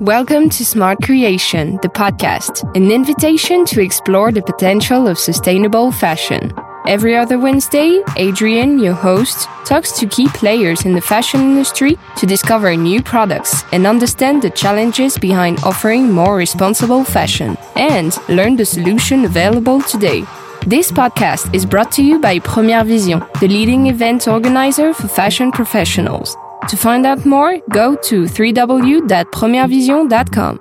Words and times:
Welcome 0.00 0.50
to 0.50 0.62
Smart 0.62 1.00
Creation, 1.00 1.78
the 1.80 1.88
podcast, 1.88 2.70
an 2.76 2.92
invitation 2.92 3.64
to 3.64 3.80
explore 3.80 4.30
the 4.30 4.42
potential 4.42 5.08
of 5.08 5.18
sustainable 5.18 5.90
fashion. 5.90 6.52
Every 6.86 7.16
other 7.16 7.38
Wednesday, 7.38 8.02
Adrian, 8.18 8.78
your 8.78 8.92
host, 8.92 9.48
talks 9.64 9.92
to 9.92 10.06
key 10.06 10.28
players 10.28 10.84
in 10.84 10.92
the 10.92 11.00
fashion 11.00 11.40
industry 11.40 11.96
to 12.18 12.26
discover 12.26 12.76
new 12.76 13.02
products 13.02 13.64
and 13.72 13.86
understand 13.86 14.42
the 14.42 14.50
challenges 14.50 15.16
behind 15.16 15.60
offering 15.64 16.12
more 16.12 16.36
responsible 16.36 17.02
fashion 17.02 17.56
and 17.74 18.18
learn 18.28 18.56
the 18.56 18.66
solution 18.66 19.24
available 19.24 19.80
today. 19.80 20.24
This 20.66 20.92
podcast 20.92 21.54
is 21.54 21.64
brought 21.64 21.90
to 21.92 22.04
you 22.04 22.20
by 22.20 22.38
Première 22.40 22.84
Vision, 22.86 23.24
the 23.40 23.48
leading 23.48 23.86
event 23.86 24.28
organizer 24.28 24.92
for 24.92 25.08
fashion 25.08 25.50
professionals. 25.52 26.36
To 26.68 26.76
find 26.76 27.06
out 27.06 27.24
more, 27.24 27.58
go 27.70 27.94
to 27.94 28.24
www.premierevision.com. 28.24 30.60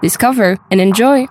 Discover 0.00 0.56
and 0.70 0.80
enjoy. 0.80 1.26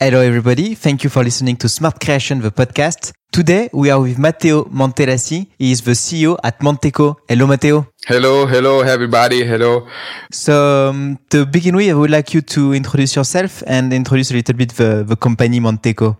Hello, 0.00 0.20
everybody. 0.20 0.74
Thank 0.74 1.04
you 1.04 1.10
for 1.10 1.22
listening 1.22 1.56
to 1.58 1.68
Smart 1.68 2.00
Creation, 2.00 2.40
the 2.40 2.50
podcast. 2.50 3.12
Today, 3.30 3.68
we 3.72 3.88
are 3.90 4.00
with 4.00 4.18
Matteo 4.18 4.64
Mantellassi. 4.64 5.46
He 5.58 5.70
is 5.70 5.82
the 5.82 5.92
CEO 5.92 6.36
at 6.42 6.58
Manteco. 6.60 7.14
Hello, 7.28 7.46
Matteo. 7.46 7.86
Hello, 8.06 8.44
hello, 8.46 8.80
everybody. 8.80 9.44
Hello. 9.44 9.86
So, 10.32 10.88
um, 10.90 11.18
to 11.30 11.46
begin 11.46 11.76
with, 11.76 11.90
I 11.90 11.94
would 11.94 12.10
like 12.10 12.34
you 12.34 12.40
to 12.42 12.72
introduce 12.74 13.14
yourself 13.14 13.62
and 13.66 13.92
introduce 13.92 14.32
a 14.32 14.34
little 14.34 14.56
bit 14.56 14.72
the, 14.72 15.04
the 15.06 15.14
company 15.16 15.60
Manteco. 15.60 16.16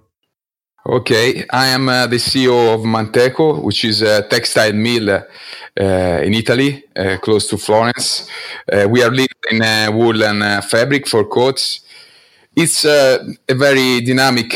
Okay, 0.87 1.47
I 1.51 1.69
am 1.69 1.89
uh, 1.89 2.07
the 2.07 2.17
CEO 2.17 2.75
of 2.75 2.83
Manteco, 2.83 3.63
which 3.63 3.87
is 3.87 4.03
a 4.03 4.21
textile 4.29 4.75
mill 4.75 5.09
uh, 5.09 5.23
in 6.23 6.35
Italy, 6.35 6.85
uh, 6.95 7.17
close 7.23 7.49
to 7.49 7.57
Florence. 7.57 8.29
Uh, 8.71 8.87
we 8.91 9.03
are 9.03 9.11
leading 9.11 9.29
in 9.51 9.63
uh, 9.63 9.91
wool 9.91 10.23
and 10.23 10.43
uh, 10.43 10.61
fabric 10.61 11.09
for 11.09 11.25
coats. 11.25 11.81
It's 12.55 12.85
a 12.85 13.19
very 13.49 14.03
dynamic 14.03 14.51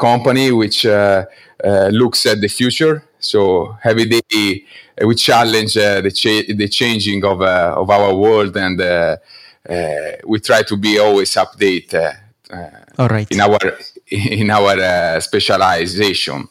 company 0.00 0.50
which 0.50 0.84
looks 0.84 2.26
at 2.26 2.40
the 2.40 2.48
future. 2.48 3.04
So 3.20 3.78
every 3.84 4.06
day 4.06 4.64
we 5.00 5.14
challenge 5.14 5.74
the, 5.74 6.10
cha- 6.12 6.52
the 6.54 6.68
changing 6.68 7.24
of, 7.24 7.40
of 7.40 7.88
our 7.88 8.12
world 8.16 8.56
and 8.56 8.80
we 10.26 10.40
try 10.40 10.62
to 10.62 10.76
be 10.76 10.98
always 10.98 11.32
update 11.34 11.94
All 12.98 13.08
right. 13.08 13.30
in 13.30 13.40
our 13.40 13.58
in 14.10 14.50
our 14.50 14.78
uh, 14.78 15.20
specialization. 15.20 16.48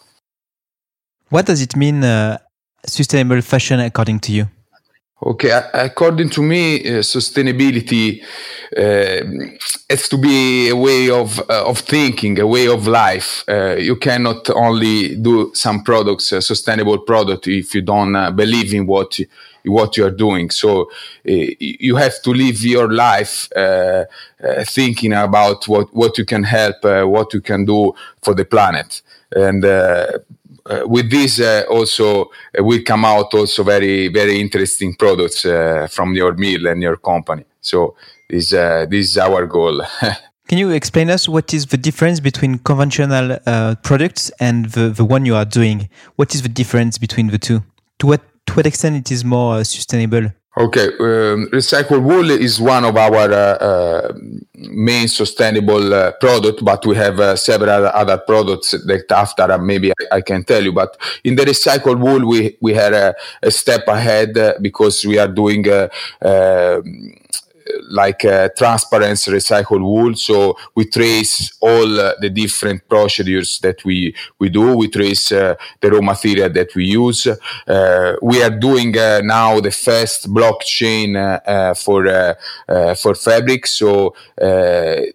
What 1.29 1.45
does 1.45 1.61
it 1.61 1.75
mean, 1.75 2.03
uh, 2.03 2.37
sustainable 2.85 3.41
fashion, 3.41 3.79
according 3.79 4.19
to 4.21 4.31
you? 4.31 4.47
Okay, 5.25 5.49
according 5.73 6.29
to 6.31 6.41
me, 6.41 6.81
uh, 6.81 6.99
sustainability 6.99 8.21
uh, 8.77 9.49
has 9.89 10.09
to 10.09 10.17
be 10.17 10.69
a 10.69 10.75
way 10.75 11.09
of 11.09 11.39
uh, 11.49 11.65
of 11.65 11.79
thinking, 11.79 12.37
a 12.39 12.45
way 12.45 12.67
of 12.67 12.85
life. 12.85 13.43
Uh, 13.47 13.75
you 13.75 13.95
cannot 13.95 14.49
only 14.49 15.15
do 15.15 15.51
some 15.53 15.83
products, 15.83 16.25
sustainable 16.25 16.99
product, 16.99 17.47
if 17.47 17.73
you 17.73 17.81
don't 17.81 18.35
believe 18.35 18.73
in 18.73 18.85
what 18.85 19.19
what 19.65 19.97
you 19.97 20.05
are 20.05 20.11
doing. 20.11 20.49
So 20.49 20.81
uh, 20.81 20.85
you 21.59 21.95
have 21.95 22.21
to 22.23 22.31
live 22.31 22.61
your 22.63 22.91
life 22.91 23.49
thinking 24.65 25.13
about 25.13 25.67
what 25.67 25.93
what 25.93 26.17
you 26.17 26.25
can 26.25 26.43
help, 26.43 26.83
what 26.83 27.33
you 27.33 27.41
can 27.41 27.65
do 27.65 27.93
for 28.21 28.33
the 28.33 28.45
planet, 28.45 29.01
and 29.31 29.63
uh, 30.67 30.83
with 30.87 31.11
this 31.11 31.39
uh, 31.39 31.63
also 31.69 32.31
uh, 32.57 32.63
will 32.63 32.81
come 32.83 33.05
out 33.05 33.31
also 33.35 33.63
very 33.63 34.07
very 34.07 34.41
interesting 34.41 34.95
products 34.95 35.41
from 35.93 36.15
your 36.15 36.33
mill 36.33 36.65
and 36.67 36.81
your 36.81 36.97
company. 36.97 37.45
So 37.61 37.95
this 38.27 38.49
this 38.49 39.11
is 39.11 39.17
our 39.17 39.45
goal. 39.45 39.81
Can 40.47 40.57
you 40.59 40.71
explain 40.71 41.09
us 41.09 41.27
what 41.27 41.53
is 41.53 41.67
the 41.67 41.77
difference 41.77 42.19
between 42.19 42.59
conventional 42.59 43.39
uh, 43.45 43.75
products 43.83 44.31
and 44.39 44.65
the, 44.65 44.89
the 44.89 45.03
one 45.03 45.25
you 45.25 45.35
are 45.35 45.45
doing? 45.45 45.89
What 46.17 46.35
is 46.35 46.43
the 46.43 46.49
difference 46.49 46.99
between 46.99 47.27
the 47.27 47.39
two? 47.39 47.63
To 47.99 48.07
what 48.07 48.21
to 48.47 48.53
what 48.53 48.65
extent 48.65 48.95
it 48.95 49.11
is 49.11 49.23
more 49.23 49.55
uh, 49.55 49.63
sustainable? 49.63 50.31
Okay, 50.57 50.85
um, 50.87 51.49
recycled 51.51 52.01
wool 52.01 52.31
is 52.31 52.61
one 52.61 52.85
of 52.85 52.95
our 52.95 53.29
uh, 53.29 53.35
uh, 53.35 54.13
main 54.55 55.09
sustainable 55.09 55.93
uh, 55.93 56.13
product, 56.13 56.63
but 56.63 56.85
we 56.85 56.95
have 56.95 57.19
uh, 57.19 57.35
several 57.35 57.87
other 57.87 58.17
products 58.17 58.71
that 58.71 59.11
after 59.11 59.57
maybe 59.57 59.91
I, 59.91 60.15
I, 60.15 60.21
can 60.21 60.45
tell 60.45 60.63
you. 60.63 60.71
But 60.71 60.95
in 61.25 61.35
the 61.35 61.43
recycled 61.43 61.99
wool, 61.99 62.25
we 62.25 62.55
we 62.61 62.73
had 62.73 62.93
a, 62.93 63.51
step 63.51 63.85
ahead 63.89 64.37
uh, 64.37 64.53
because 64.61 65.03
we 65.03 65.17
are 65.17 65.27
doing 65.27 65.67
uh, 65.69 65.89
um, 66.21 67.13
like 67.89 68.23
uh, 68.25 68.49
transparent 68.57 69.17
recycled 69.17 69.81
wool. 69.81 70.15
So 70.15 70.57
we 70.75 70.85
trace 70.85 71.57
all 71.61 71.99
uh, 71.99 72.13
the 72.19 72.29
different 72.29 72.87
procedures 72.87 73.59
that 73.59 73.83
we 73.83 74.15
we 74.39 74.49
do. 74.49 74.75
We 74.77 74.87
trace 74.87 75.31
uh, 75.31 75.55
the 75.81 75.91
raw 75.91 76.01
material 76.01 76.49
that 76.49 76.75
we 76.75 76.85
use. 76.85 77.27
Uh, 77.27 78.15
we 78.21 78.43
are 78.43 78.49
doing 78.49 78.97
uh, 78.97 79.21
now 79.23 79.59
the 79.59 79.71
first 79.71 80.31
blockchain 80.31 81.15
uh, 81.15 81.73
for 81.73 82.05
for 82.95 83.15
fabric. 83.15 83.67
So 83.67 84.15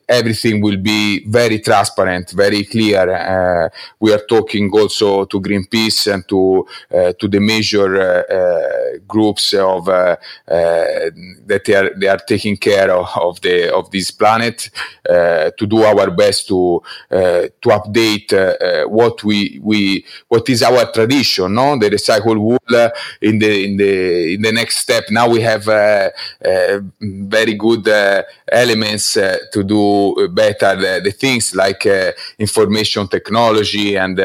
everything 0.09 0.61
will 0.61 0.79
be 0.79 1.25
very 1.27 1.61
transparent, 1.61 2.31
very 2.31 2.65
clear. 2.65 3.71
we 4.01 4.13
are 4.13 4.25
talking 4.29 4.71
also 4.73 5.25
to 5.25 5.41
Greenpeace 5.41 6.13
and 6.13 6.27
to 6.29 6.67
to 6.91 7.29
the 7.29 7.41
major 7.41 9.01
groups 9.07 9.55
of 9.55 9.87
that 9.87 11.63
they 11.65 11.75
are 11.75 11.91
they 11.97 12.09
are 12.09 12.19
taking 12.19 12.40
taking 12.41 12.57
care 12.57 12.91
of, 12.91 13.09
of 13.17 13.41
the 13.41 13.75
of 13.75 13.91
this 13.91 14.11
planet 14.11 14.71
uh, 15.09 15.51
to 15.59 15.67
do 15.67 15.83
our 15.83 16.11
best 16.11 16.49
to 16.49 16.83
uh, 17.11 17.43
to 17.61 17.69
update 17.69 18.33
uh, 18.33 18.57
uh 18.65 18.89
what 18.89 19.23
we 19.25 19.61
we 19.63 20.05
what 20.29 20.49
is 20.49 20.63
our 20.63 20.91
tradition 20.93 21.55
no? 21.55 21.79
The 21.79 21.91
recycled 21.91 22.39
wool 22.39 22.59
uh, 22.71 22.91
in 23.21 23.39
the 23.39 23.65
in 23.65 23.77
the 23.77 24.35
in 24.35 24.43
the 24.43 24.53
next 24.53 24.79
step. 24.79 25.05
Now 25.11 25.29
we 25.29 25.41
have 25.43 25.69
uh, 25.69 26.11
very 27.01 27.55
good 27.55 27.89
elements 28.51 29.15
to 29.15 29.65
do 29.65 30.29
better 30.29 30.77
the, 30.77 31.01
the 31.05 31.11
things 31.13 31.55
like 31.55 31.87
information 32.39 33.09
technology 33.09 33.97
and 33.97 34.17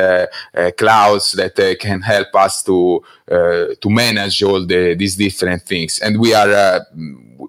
clouds 0.78 1.34
that 1.34 1.78
can 1.80 2.02
help 2.02 2.36
us 2.36 2.64
to 2.64 3.04
to 3.28 3.90
manage 3.90 4.44
all 4.44 4.66
the, 4.66 4.96
these 4.96 5.16
different 5.16 5.64
things. 5.64 6.00
And 6.00 6.20
we 6.20 6.34
are 6.34 6.86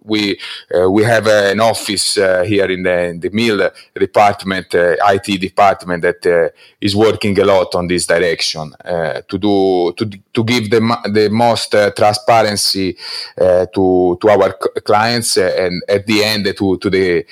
we 0.02 0.38
uh, 0.74 0.91
we 0.91 1.02
have 1.04 1.26
an 1.26 1.60
office 1.60 2.19
uh, 2.19 2.42
here 2.42 2.66
in 2.66 2.82
the, 2.82 3.04
in 3.04 3.20
the 3.20 3.30
mill 3.30 3.70
department, 3.94 4.74
uh, 4.74 4.97
IT 5.08 5.41
department 5.41 6.02
that 6.02 6.26
uh, 6.26 6.48
is 6.80 6.94
working 6.94 7.38
a 7.38 7.44
lot 7.44 7.74
on 7.74 7.86
this 7.86 8.06
direction 8.06 8.72
uh, 8.84 9.20
to 9.28 9.38
do 9.38 9.92
to 9.97 10.06
to 10.32 10.44
give 10.44 10.70
the 10.70 10.80
the 11.12 11.28
most 11.30 11.74
uh, 11.74 11.91
transparency 11.91 12.97
to 13.36 14.19
to 14.20 14.28
our 14.28 14.52
clients 14.84 15.36
and 15.36 15.82
at 15.88 16.06
the 16.06 16.22
end 16.22 16.47
to 16.56 16.76
to 16.78 16.91
the 16.91 17.24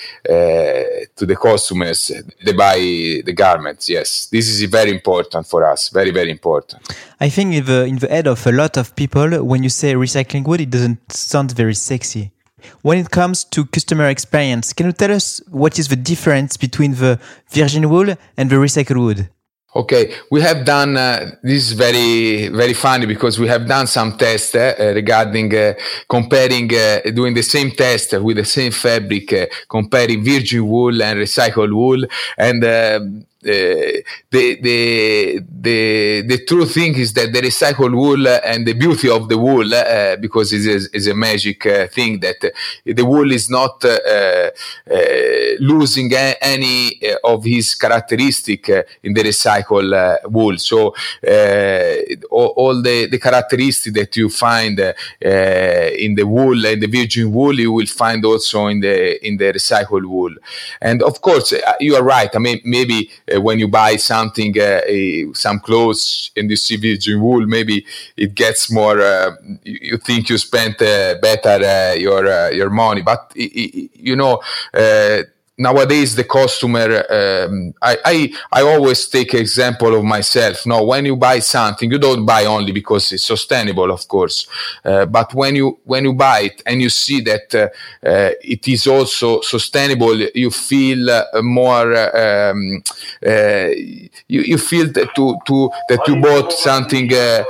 to 1.17 1.27
the 1.27 1.37
customers 1.37 2.11
they 2.45 2.53
buy 2.53 2.77
the 3.25 3.33
garments. 3.35 3.89
Yes, 3.89 4.27
this 4.27 4.49
is 4.49 4.63
very 4.71 4.91
important 4.91 5.47
for 5.47 5.65
us. 5.65 5.89
Very 5.89 6.11
very 6.11 6.31
important. 6.31 6.83
I 7.21 7.29
think 7.29 7.55
in 7.55 7.65
the 7.65 7.85
in 7.85 7.99
the 7.99 8.09
head 8.09 8.27
of 8.27 8.47
a 8.47 8.53
lot 8.53 8.77
of 8.77 8.95
people, 8.95 9.45
when 9.45 9.63
you 9.63 9.71
say 9.71 9.95
recycling 9.95 10.45
wool, 10.47 10.61
it 10.61 10.71
doesn't 10.71 11.13
sound 11.13 11.53
very 11.53 11.75
sexy. 11.75 12.31
When 12.83 12.99
it 12.99 13.11
comes 13.11 13.45
to 13.45 13.65
customer 13.67 14.09
experience, 14.09 14.73
can 14.73 14.87
you 14.87 14.93
tell 14.93 15.13
us 15.13 15.41
what 15.51 15.79
is 15.79 15.89
the 15.89 15.97
difference 15.97 16.57
between 16.57 16.93
the 16.93 17.21
virgin 17.51 17.89
wool 17.89 18.15
and 18.37 18.51
the 18.51 18.57
recycled 18.57 18.97
wool? 18.97 19.27
Okay, 19.77 20.15
we 20.31 20.41
have 20.41 20.65
done 20.65 20.97
uh, 20.97 21.33
this 21.43 21.67
is 21.67 21.73
very 21.73 22.47
very 22.47 22.75
funny 22.75 23.07
because 23.07 23.41
we 23.41 23.49
have 23.49 23.67
done 23.67 23.89
some 23.89 24.17
tests 24.17 24.55
uh, 24.55 24.93
regarding 24.95 25.53
uh, 25.53 25.75
comparing 26.09 26.73
uh, 26.73 27.01
doing 27.13 27.35
the 27.35 27.43
same 27.43 27.73
test 27.73 28.13
with 28.21 28.37
the 28.37 28.45
same 28.45 28.71
fabric 28.71 29.33
uh, 29.33 29.47
comparing 29.69 30.25
virgin 30.25 30.69
wool 30.69 31.03
and 31.03 31.19
recycled 31.19 31.75
wool 31.75 32.05
and 32.39 32.65
um, 32.65 33.27
the, 33.45 34.05
the 34.31 35.41
the 35.65 36.23
the 36.23 36.45
true 36.47 36.67
thing 36.67 36.95
is 36.97 37.13
that 37.13 37.33
the 37.33 37.41
recycled 37.41 37.95
wool 37.95 38.27
and 38.29 38.67
the 38.67 38.73
beauty 38.73 39.09
of 39.09 39.29
the 39.29 39.39
wool, 39.39 39.75
uh, 39.75 40.17
because 40.17 40.53
it 40.53 40.67
is, 40.67 40.89
is 40.89 41.07
a 41.07 41.15
magic 41.15 41.67
uh, 41.67 41.87
thing 41.89 42.21
that 42.21 42.41
the 42.85 43.05
wool 43.05 43.31
is 43.33 43.51
not 43.51 43.85
uh, 43.85 43.89
uh 43.89 44.51
losing 45.61 46.13
any 46.13 47.01
uh, 47.03 47.33
of 47.33 47.45
his 47.45 47.75
characteristic 47.75 48.69
uh, 48.71 48.83
in 49.03 49.15
the 49.15 49.23
recycled 49.23 49.93
wool. 50.31 50.57
So 50.59 50.95
all, 52.31 52.53
all, 52.57 52.83
the, 52.83 53.07
the 53.07 53.19
characteristics 53.19 53.95
that 53.95 54.17
you 54.17 54.29
find 54.29 54.79
in 54.79 56.15
the 56.15 56.25
wool 56.27 56.67
and 56.67 56.83
the 56.83 56.87
virgin 56.87 57.33
wool, 57.33 57.59
you 57.59 57.73
will 57.73 57.87
find 57.87 58.25
also 58.25 58.67
in 58.67 58.81
the 58.81 59.27
in 59.27 59.37
the 59.37 59.53
recycled 59.53 60.07
wool. 60.07 60.35
And 60.81 61.03
of 61.03 61.21
course, 61.21 61.55
you 61.81 61.97
are 61.97 62.03
right. 62.03 62.31
I 62.35 62.39
mean, 62.39 62.61
maybe 62.65 63.11
Uh, 63.35 63.41
when 63.41 63.59
you 63.59 63.69
buy 63.69 63.97
something, 63.97 64.55
uh, 64.59 64.81
a, 64.87 65.33
some 65.35 65.61
clothes, 65.61 66.31
in 66.37 66.49
you 66.49 66.57
see 66.57 66.77
virgin 66.77 67.21
wool, 67.21 67.47
maybe 67.47 67.85
it 68.17 68.35
gets 68.35 68.71
more. 68.71 69.01
Uh, 69.01 69.33
you 69.65 69.97
think 69.99 70.29
you 70.29 70.39
spent 70.39 70.79
better 70.79 71.97
your 71.97 72.53
your 72.53 72.71
money, 72.71 73.03
but 73.03 73.33
you 73.35 74.17
know 74.17 74.41
nowadays 75.57 76.15
the 76.17 76.25
customer 76.25 77.05
um, 77.11 77.73
I, 77.81 77.97
I 78.05 78.33
i 78.53 78.63
always 78.63 79.07
take 79.07 79.35
example 79.35 79.95
of 79.95 80.05
myself. 80.05 80.67
No 80.67 80.85
when 80.85 81.05
you 81.07 81.17
buy 81.17 81.39
something 81.39 81.91
you 81.91 81.99
don't 81.99 82.27
buy 82.27 82.45
only 82.45 82.73
because 82.73 83.13
it's 83.13 83.25
sustainable 83.25 83.91
of 83.93 84.07
course 84.09 84.47
uh, 84.85 85.07
but 85.07 85.33
when 85.35 85.55
you 85.57 85.79
when 85.85 86.05
you 86.05 86.13
buy 86.15 86.41
it 86.41 86.63
and 86.67 86.83
you 86.83 86.91
see 86.91 87.21
that 87.23 87.55
uh, 87.55 87.69
uh, 88.07 88.31
it 88.43 88.67
is 88.69 88.87
also 88.87 89.41
sustainable 89.43 90.17
you 90.35 90.51
feel 90.51 91.09
uh, 91.11 91.25
more 91.43 91.95
um, 92.17 92.83
uh, 93.27 93.69
you, 94.29 94.41
you 94.43 94.59
feel 94.59 94.91
that 94.93 95.15
to, 95.15 95.37
to 95.47 95.71
that 95.89 96.01
you 96.09 96.17
bought 96.21 96.53
something 96.53 97.13
uh, 97.13 97.45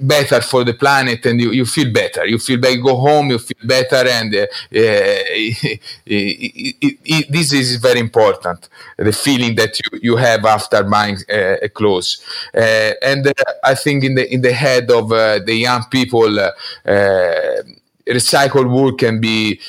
better 0.00 0.40
for 0.40 0.64
the 0.64 0.74
planet 0.74 1.24
and 1.26 1.40
you, 1.40 1.50
you 1.52 1.64
feel 1.66 1.92
better. 1.92 2.26
You 2.26 2.38
feel 2.38 2.58
better 2.60 2.74
you 2.74 2.82
go 2.82 2.96
home 2.96 3.30
you 3.30 3.38
feel 3.38 3.66
better 3.66 4.06
and 4.08 4.34
it, 6.38 6.98
it, 7.04 7.32
this 7.32 7.52
is 7.52 7.76
very 7.76 8.00
important 8.00 8.68
the 8.96 9.12
feeling 9.12 9.54
that 9.56 9.78
you, 9.80 9.98
you 10.02 10.16
have 10.16 10.44
after 10.44 10.82
buying 10.82 11.16
uh, 11.30 11.56
a 11.62 11.68
clothes. 11.68 12.22
Uh, 12.54 12.92
and 13.02 13.26
uh, 13.26 13.32
i 13.64 13.74
think 13.74 14.04
in 14.04 14.14
the 14.14 14.32
in 14.32 14.40
the 14.42 14.52
head 14.52 14.90
of 14.90 15.12
uh, 15.12 15.38
the 15.44 15.54
young 15.54 15.84
people 15.90 16.38
uh, 16.38 16.50
recycled 18.06 18.70
wool 18.70 18.92
can 18.94 19.20
be 19.20 19.60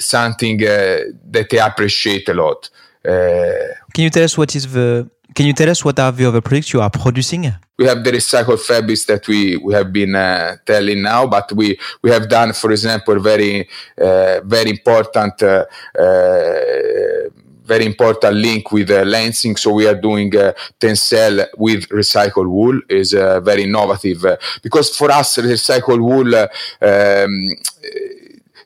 something 0.00 0.56
that 0.58 1.46
they 1.50 1.58
appreciate 1.58 2.28
a 2.28 2.34
lot. 2.34 2.68
Can 3.04 4.04
you 4.04 4.10
tell 4.10 4.24
us 4.24 4.36
what 4.36 4.56
is 4.56 4.72
the 4.72 5.08
can 5.34 5.46
you 5.46 5.52
tell 5.52 5.70
us 5.70 5.84
what 5.84 5.98
are 5.98 6.12
the 6.12 6.24
other 6.24 6.40
products 6.40 6.72
you 6.72 6.80
are 6.80 6.90
producing 6.90 7.52
we 7.78 7.88
have 7.88 8.04
the 8.04 8.12
recycled 8.12 8.60
fabrics 8.60 9.06
that 9.06 9.26
we, 9.26 9.56
we 9.56 9.74
have 9.74 9.92
been 9.92 10.14
uh, 10.14 10.56
telling 10.64 11.02
now, 11.02 11.26
but 11.26 11.50
we, 11.52 11.78
we 12.02 12.10
have 12.10 12.28
done, 12.28 12.52
for 12.52 12.70
example, 12.70 13.18
very 13.18 13.68
uh, 14.00 14.40
very 14.44 14.70
important 14.70 15.42
uh, 15.42 15.64
uh 15.98 17.30
very 17.64 17.86
important 17.86 18.34
link 18.34 18.72
with 18.72 18.90
uh. 18.90 19.56
So 19.56 19.72
we 19.72 19.86
are 19.86 19.94
doing 19.94 20.36
uh, 20.36 20.52
Tencel 20.80 21.46
with 21.56 21.88
recycled 21.88 22.48
wool 22.48 22.80
is 22.88 23.14
uh, 23.14 23.40
very 23.40 23.62
innovative 23.62 24.24
uh, 24.24 24.36
because 24.62 24.94
for 24.96 25.10
us 25.10 25.38
recycled 25.38 26.02
wool. 26.02 26.34
Um, 26.34 27.56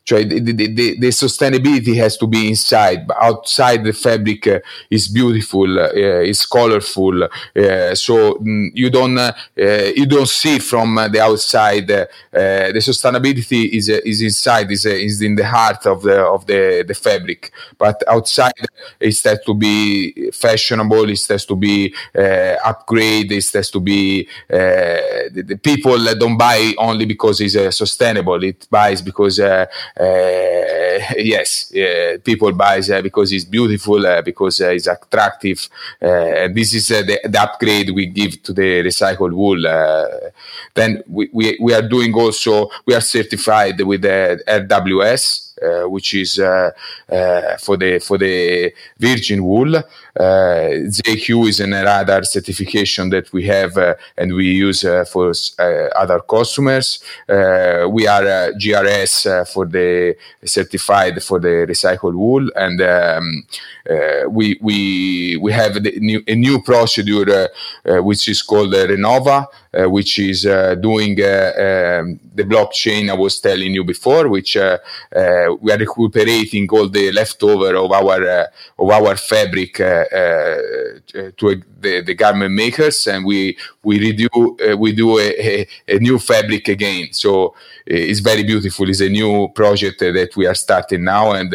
cioè 0.06 0.25
the, 0.25 0.41
the, 0.41 0.53
the, 0.53 0.99
the, 1.00 1.08
sustainability 1.08 1.97
has 1.97 2.17
to 2.17 2.29
be 2.29 2.49
inside 2.49 3.08
but 3.08 3.17
outside 3.20 3.82
the 3.82 3.93
fabric 3.93 4.47
uh, 4.47 4.61
is 4.88 5.08
beautiful 5.08 5.81
uh, 5.81 6.23
is 6.23 6.47
colorful 6.47 7.25
uh, 7.25 7.93
so 7.94 8.35
mm, 8.35 8.70
you 8.73 8.88
don't 8.88 9.19
uh, 9.19 9.32
you 9.56 10.06
don't 10.06 10.29
see 10.29 10.61
from 10.61 10.94
the 11.11 11.20
outside 11.20 11.91
uh, 11.91 12.06
the 12.31 12.81
sustainability 12.81 13.69
is 13.70 13.91
uh, 13.91 13.99
is 14.05 14.23
inside 14.23 14.70
is 14.70 14.87
is 14.87 15.20
in 15.23 15.35
the 15.35 15.44
heart 15.44 15.85
of 15.87 16.03
the 16.03 16.20
of 16.20 16.47
the 16.47 16.85
the 16.87 16.94
fabric. 16.94 17.50
But 17.76 18.02
outside 18.06 18.52
it 19.00 19.23
has 19.25 19.41
to 19.44 19.55
be 19.55 20.31
fashionable 20.31 21.11
it 21.11 21.26
has 21.29 21.44
to 21.47 21.56
be 21.56 21.94
upgrade 22.64 23.32
it 23.32 23.52
has 23.52 23.70
to 23.70 23.81
be 23.81 24.29
the, 24.49 25.43
the, 25.43 25.56
people 25.56 25.99
don't 26.14 26.38
buy 26.38 26.75
only 26.79 27.06
because 27.06 27.41
it's 27.41 27.76
sustainable. 27.76 28.43
It 28.44 28.69
buys 28.70 29.02
because 29.02 29.41
uh, 29.41 29.67
Eh, 29.99 31.15
yes, 31.19 31.73
uh, 31.75 32.19
people 32.23 32.53
buy 32.53 32.77
it 32.77 33.03
because 33.03 33.33
it's 33.33 33.45
beautiful, 33.45 34.05
uh, 34.07 34.21
because 34.21 34.61
it's 34.61 34.87
attractive. 34.87 35.69
and 36.01 36.55
this 36.55 36.75
is 36.75 36.89
the, 36.89 37.19
the, 37.25 37.41
upgrade 37.41 37.91
we 37.91 38.07
give 38.07 38.43
to 38.43 38.53
the 38.53 38.83
recycled 38.83 39.33
wool. 39.33 39.61
then 40.75 41.03
we, 41.09 41.31
we, 41.33 41.57
we, 41.61 41.73
are 41.73 41.89
doing 41.89 42.13
also, 42.15 42.69
we 42.85 42.95
are 42.95 43.01
certified 43.01 43.81
with 43.81 44.03
the 44.03 44.43
RWS. 44.47 45.46
Uh, 45.62 45.88
which 45.88 46.12
is 46.12 46.38
uh, 46.38 46.70
uh, 47.11 47.56
for 47.56 47.79
the 47.79 47.99
for 47.99 48.19
the 48.19 48.70
virgin 48.99 49.43
wool. 49.43 49.82
ZQ 50.14 51.49
is 51.49 51.61
another 51.61 52.23
certification 52.25 53.08
that 53.08 53.32
we 53.32 53.47
have 53.47 53.75
and 54.19 54.35
we 54.35 54.49
use 54.50 54.82
for 55.11 55.32
other 55.97 56.20
customers. 56.20 57.03
we 57.29 58.06
are 58.06 58.53
GRS 58.53 59.49
for 59.49 59.64
the 59.64 60.14
certified 60.44 61.23
for 61.23 61.41
the 61.41 61.67
recycled 61.67 62.14
wool, 62.14 62.50
and 62.55 62.82
um, 62.82 63.47
we 64.31 64.59
we 64.61 65.38
we 65.41 65.52
have 65.52 65.82
new, 65.82 66.23
a 66.29 66.35
new 66.35 66.61
procedure 66.61 67.49
which 68.02 68.29
is 68.29 68.43
called 68.43 68.75
Renova. 68.75 69.47
Uh, 69.76 69.90
which 69.90 70.19
is 70.19 70.46
uh, 70.46 70.75
doing 70.76 71.20
uh, 71.20 71.52
um, 72.00 72.19
the 72.34 72.44
blockchain 72.44 73.11
I 73.11 73.14
was 73.14 73.40
telling 73.40 73.75
you 73.75 73.84
before, 73.84 74.26
which 74.28 74.55
we 74.55 74.62
are 74.62 75.78
recuperating 75.78 76.67
all 76.70 76.88
the 76.88 77.12
leftover 77.12 77.75
of 77.76 77.93
our 77.93 78.49
of 78.78 78.90
our 78.90 79.17
fabric 79.17 79.75
to 79.75 81.62
the, 81.81 82.00
the 82.00 82.14
garment 82.14 82.55
makers, 82.55 83.06
and 83.06 83.26
we 83.26 83.58
we 83.82 83.99
redo 83.99 84.78
we 84.78 84.93
do 84.93 85.19
a, 85.19 85.28
a, 85.28 85.69
a, 85.88 85.99
new 85.99 86.19
fabric 86.19 86.69
again. 86.69 87.12
So 87.12 87.55
it's 87.84 88.20
very 88.20 88.44
beautiful. 88.44 88.88
It's 88.88 89.00
a 89.00 89.11
new 89.11 89.49
project 89.49 89.99
that 89.99 90.37
we 90.37 90.46
are 90.46 90.55
starting 90.55 91.05
now, 91.05 91.32
and 91.32 91.55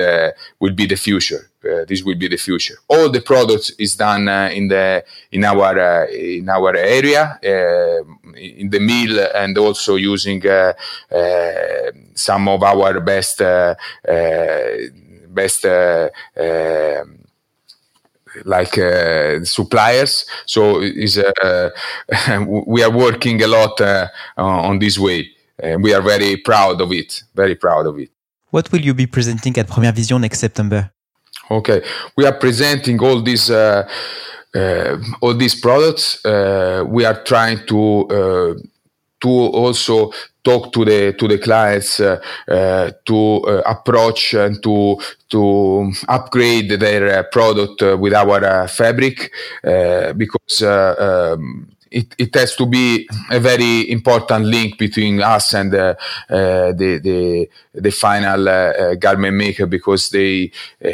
will 0.59 0.73
be 0.73 0.85
the 0.85 0.97
future. 0.97 1.50
Uh, 1.63 1.86
this 1.88 2.04
will 2.04 2.16
be 2.16 2.28
the 2.28 2.38
future. 2.38 2.75
All 2.88 3.10
the 3.10 3.22
products 3.22 3.69
is 3.78 3.96
done 3.96 4.28
uh, 4.28 4.50
in 4.52 4.68
the 4.68 5.04
in 5.31 5.44
our 5.44 5.80
uh, 5.80 6.08
in 6.08 6.50
our 6.50 6.75
area 6.75 7.40
in 7.44 8.69
the 8.69 8.80
mill 8.80 9.28
and 9.36 9.56
also 9.58 9.96
using 9.96 10.42
some 12.16 12.48
of 12.48 12.63
our 12.63 13.00
best 13.00 13.44
best 15.30 15.66
like 18.46 18.78
uh, 18.78 19.44
suppliers. 19.44 20.25
So 20.46 20.81
is 20.81 21.18
uh, 21.18 21.69
we 22.68 22.84
are 22.84 22.92
working 22.92 23.42
a 23.44 23.48
lot 23.48 23.80
uh, 23.81 24.07
on 24.38 24.80
this 24.80 24.98
way. 24.98 25.30
and 25.64 25.84
we 25.84 25.94
are 25.94 26.02
very 26.02 26.38
proud 26.38 26.81
of 26.81 26.92
it. 26.92 27.24
Very 27.36 27.56
proud 27.56 27.86
of 27.86 28.00
it. 28.00 28.10
What 28.50 28.72
will 28.72 28.81
you 28.81 28.94
be 28.94 29.07
presenting 29.07 29.57
at 29.57 29.68
Première 29.68 29.94
Vision 29.94 30.19
next 30.19 30.40
September? 30.40 30.92
Okay, 31.50 31.82
we 32.16 32.26
are 32.26 32.34
presenting 32.34 33.00
all 33.02 33.22
these 33.22 33.50
uh, 33.50 33.88
uh, 34.56 34.98
all 35.22 35.34
these 35.34 35.60
products. 35.60 36.24
Uh, 36.26 36.84
we 36.88 37.06
are 37.06 37.24
trying 37.24 37.66
to 37.68 38.08
uh, 38.10 38.54
to 39.22 39.30
also 39.30 40.12
talk 40.44 40.72
to 40.74 40.86
the 40.86 41.14
to 41.14 41.28
the 41.28 41.38
clients 41.38 42.00
uh, 42.00 42.22
uh, 42.48 42.92
to 43.06 43.62
approach 43.66 44.33
and 44.33 44.62
to 44.64 44.98
to 45.30 45.92
upgrade 46.07 46.80
their 46.80 47.24
product 47.24 47.81
with 48.00 48.14
our 48.14 48.68
fabric 48.68 49.31
because. 49.64 50.62
Um, 50.64 51.68
it, 51.92 52.16
it 52.18 52.33
has 52.36 52.56
to 52.56 52.66
be 52.66 53.07
a 53.30 53.40
very 53.40 53.92
important 53.92 54.45
link 54.45 54.78
between 54.78 55.21
us 55.21 55.54
and 55.54 55.74
uh, 55.76 55.94
uh, 56.30 56.71
the, 56.71 57.00
the 57.04 57.50
the 57.74 57.92
final 57.92 58.50
uh, 58.50 58.52
uh 58.52 58.95
garment 58.95 59.36
maker 59.36 59.66
because 59.66 60.10
they 60.10 60.52
uh, 60.83 60.90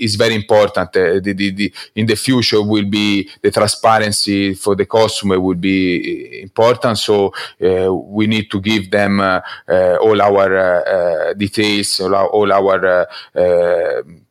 is 0.00 0.16
very 0.16 0.34
important. 0.34 0.88
Uh, 0.96 1.20
the, 1.20 1.32
the, 1.32 1.50
the, 1.50 1.72
in 1.94 2.06
the 2.06 2.16
future 2.16 2.62
will 2.62 2.84
be 2.84 3.28
the 3.42 3.50
transparency 3.50 4.54
for 4.54 4.74
the 4.74 4.86
customer 4.86 5.38
will 5.40 5.54
be 5.54 6.42
important. 6.42 6.98
So 6.98 7.32
we 7.60 8.26
need 8.26 8.50
to 8.50 8.60
give 8.60 8.90
them 8.90 9.20
all 9.20 10.22
our 10.22 11.34
details, 11.34 12.00
all 12.00 12.14
our, 12.14 12.26
all 12.28 12.52
our 12.52 13.06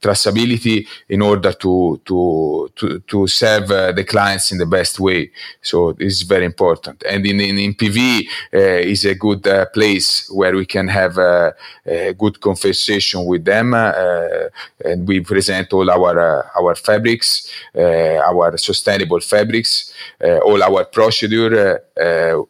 traceability 0.01 0.85
in 1.09 1.21
order 1.21 1.53
to 1.53 2.01
to 2.05 2.69
to, 2.75 2.99
to 2.99 3.27
serve 3.27 3.67
the 3.67 4.05
clients 4.07 4.51
in 4.51 4.57
the 4.57 4.65
best 4.65 4.99
way. 4.99 5.31
So 5.61 5.96
is 5.99 6.21
very 6.23 6.45
important. 6.45 7.03
And 7.09 7.25
in, 7.25 7.39
in, 7.39 7.57
in 7.57 7.73
PV 7.73 8.27
uh, 8.53 8.57
is 8.57 9.05
a 9.05 9.15
good 9.15 9.45
uh, 9.47 9.65
place 9.67 10.29
where 10.31 10.55
we 10.55 10.65
can 10.65 10.87
have 10.87 11.17
a, 11.17 11.53
a 11.85 12.13
good 12.13 12.39
conversation 12.41 13.25
with 13.25 13.45
them, 13.45 13.73
uh, 13.73 14.49
and 14.85 15.07
we 15.07 15.19
present 15.21 15.73
all 15.73 15.89
our 15.89 16.45
our 16.57 16.75
fabrics, 16.75 17.51
our 17.75 18.57
sustainable 18.57 19.19
fabrics, 19.19 19.93
all 20.21 20.61
our 20.63 20.85
procedure. 20.85 21.81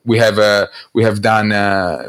we 0.05 0.17
have 0.17 0.69
we 0.93 1.03
have 1.03 1.21
done 1.21 1.49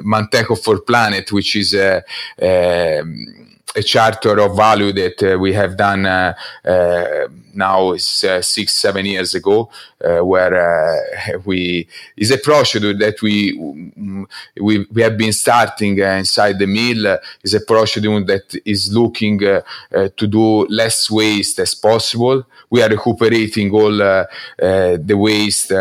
Manteco 0.02 0.56
for 0.62 0.78
Planet, 0.80 1.30
which 1.32 1.56
is 1.56 1.74
um, 1.74 3.47
a 3.76 3.82
charter 3.82 4.38
of 4.40 4.56
value 4.56 4.92
that 4.92 5.22
uh, 5.22 5.38
we 5.38 5.52
have 5.52 5.76
done 5.76 6.06
uh, 6.06 6.34
uh, 6.64 7.28
now 7.54 7.92
is 7.92 8.24
uh, 8.24 8.40
six 8.40 8.74
seven 8.74 9.04
years 9.04 9.34
ago 9.34 9.68
uh, 10.04 10.24
where 10.24 10.54
uh, 10.54 11.38
we 11.44 11.86
is 12.16 12.30
a 12.30 12.38
procedure 12.38 12.94
that 12.94 13.20
we 13.20 13.58
mm, 13.58 14.24
we, 14.60 14.86
we 14.92 15.02
have 15.02 15.18
been 15.18 15.32
starting 15.32 15.98
inside 15.98 16.58
the 16.58 16.66
mill 16.66 17.18
is 17.42 17.54
a 17.54 17.60
procedure 17.60 18.20
that 18.24 18.54
is 18.64 18.92
looking 18.92 19.38
to 19.38 20.26
do 20.26 20.66
less 20.66 21.10
waste 21.10 21.58
as 21.58 21.74
possible. 21.74 22.44
We 22.70 22.82
are 22.82 22.88
recuperating 22.88 23.72
all 23.72 23.96
the 23.96 25.16
waste 25.16 25.72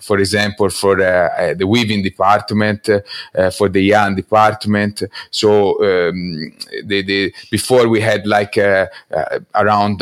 for 0.00 0.18
example, 0.18 0.70
for 0.70 1.00
uh, 1.00 1.54
the 1.54 1.66
weaving 1.66 2.02
department, 2.02 2.88
uh, 2.88 3.50
for 3.50 3.68
the 3.68 3.82
yarn 3.82 4.14
department. 4.14 5.02
So 5.30 5.82
um, 5.82 6.52
the, 6.84 7.02
the, 7.02 7.34
before 7.50 7.88
we 7.88 8.00
had 8.00 8.26
like 8.26 8.58
uh, 8.58 8.86
around 9.54 9.98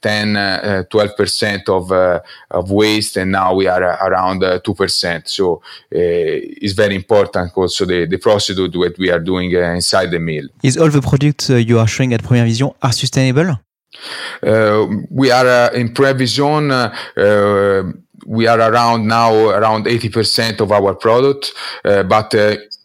10, 0.00 0.86
12 0.90 1.16
percent 1.16 1.68
of 1.68 1.92
of 2.50 2.70
waste, 2.70 3.16
and 3.16 3.32
now 3.32 3.54
we 3.54 3.66
are 3.66 3.82
around 3.82 4.44
two 4.64 4.74
percent. 4.74 5.28
So 5.28 5.62
it's 5.90 6.74
very 6.74 6.94
important 6.94 7.52
also 7.56 7.84
the, 7.84 8.06
the 8.06 8.18
procedure 8.18 8.68
that 8.68 8.96
we 8.98 9.10
are 9.10 9.20
doing 9.20 9.52
inside 9.52 10.10
the 10.10 10.18
mill. 10.18 10.48
Is 10.62 10.76
all 10.76 10.90
the 10.90 11.02
products 11.02 11.50
you 11.50 11.78
are 11.78 11.86
showing 11.86 12.14
at 12.14 12.22
Première 12.22 12.44
Vision 12.44 12.72
are 12.82 12.92
sustainable? 12.92 13.58
Uh, 14.42 14.86
we 15.10 15.30
are 15.30 15.46
uh, 15.46 15.70
in 15.74 15.92
Prevision. 15.92 16.70
Uh, 16.70 17.92
we 18.28 18.46
are 18.46 18.60
around 18.60 19.06
now 19.08 19.32
around 19.48 19.86
80% 19.86 20.60
of 20.60 20.70
our 20.70 20.94
product, 20.94 21.52
but 21.82 22.34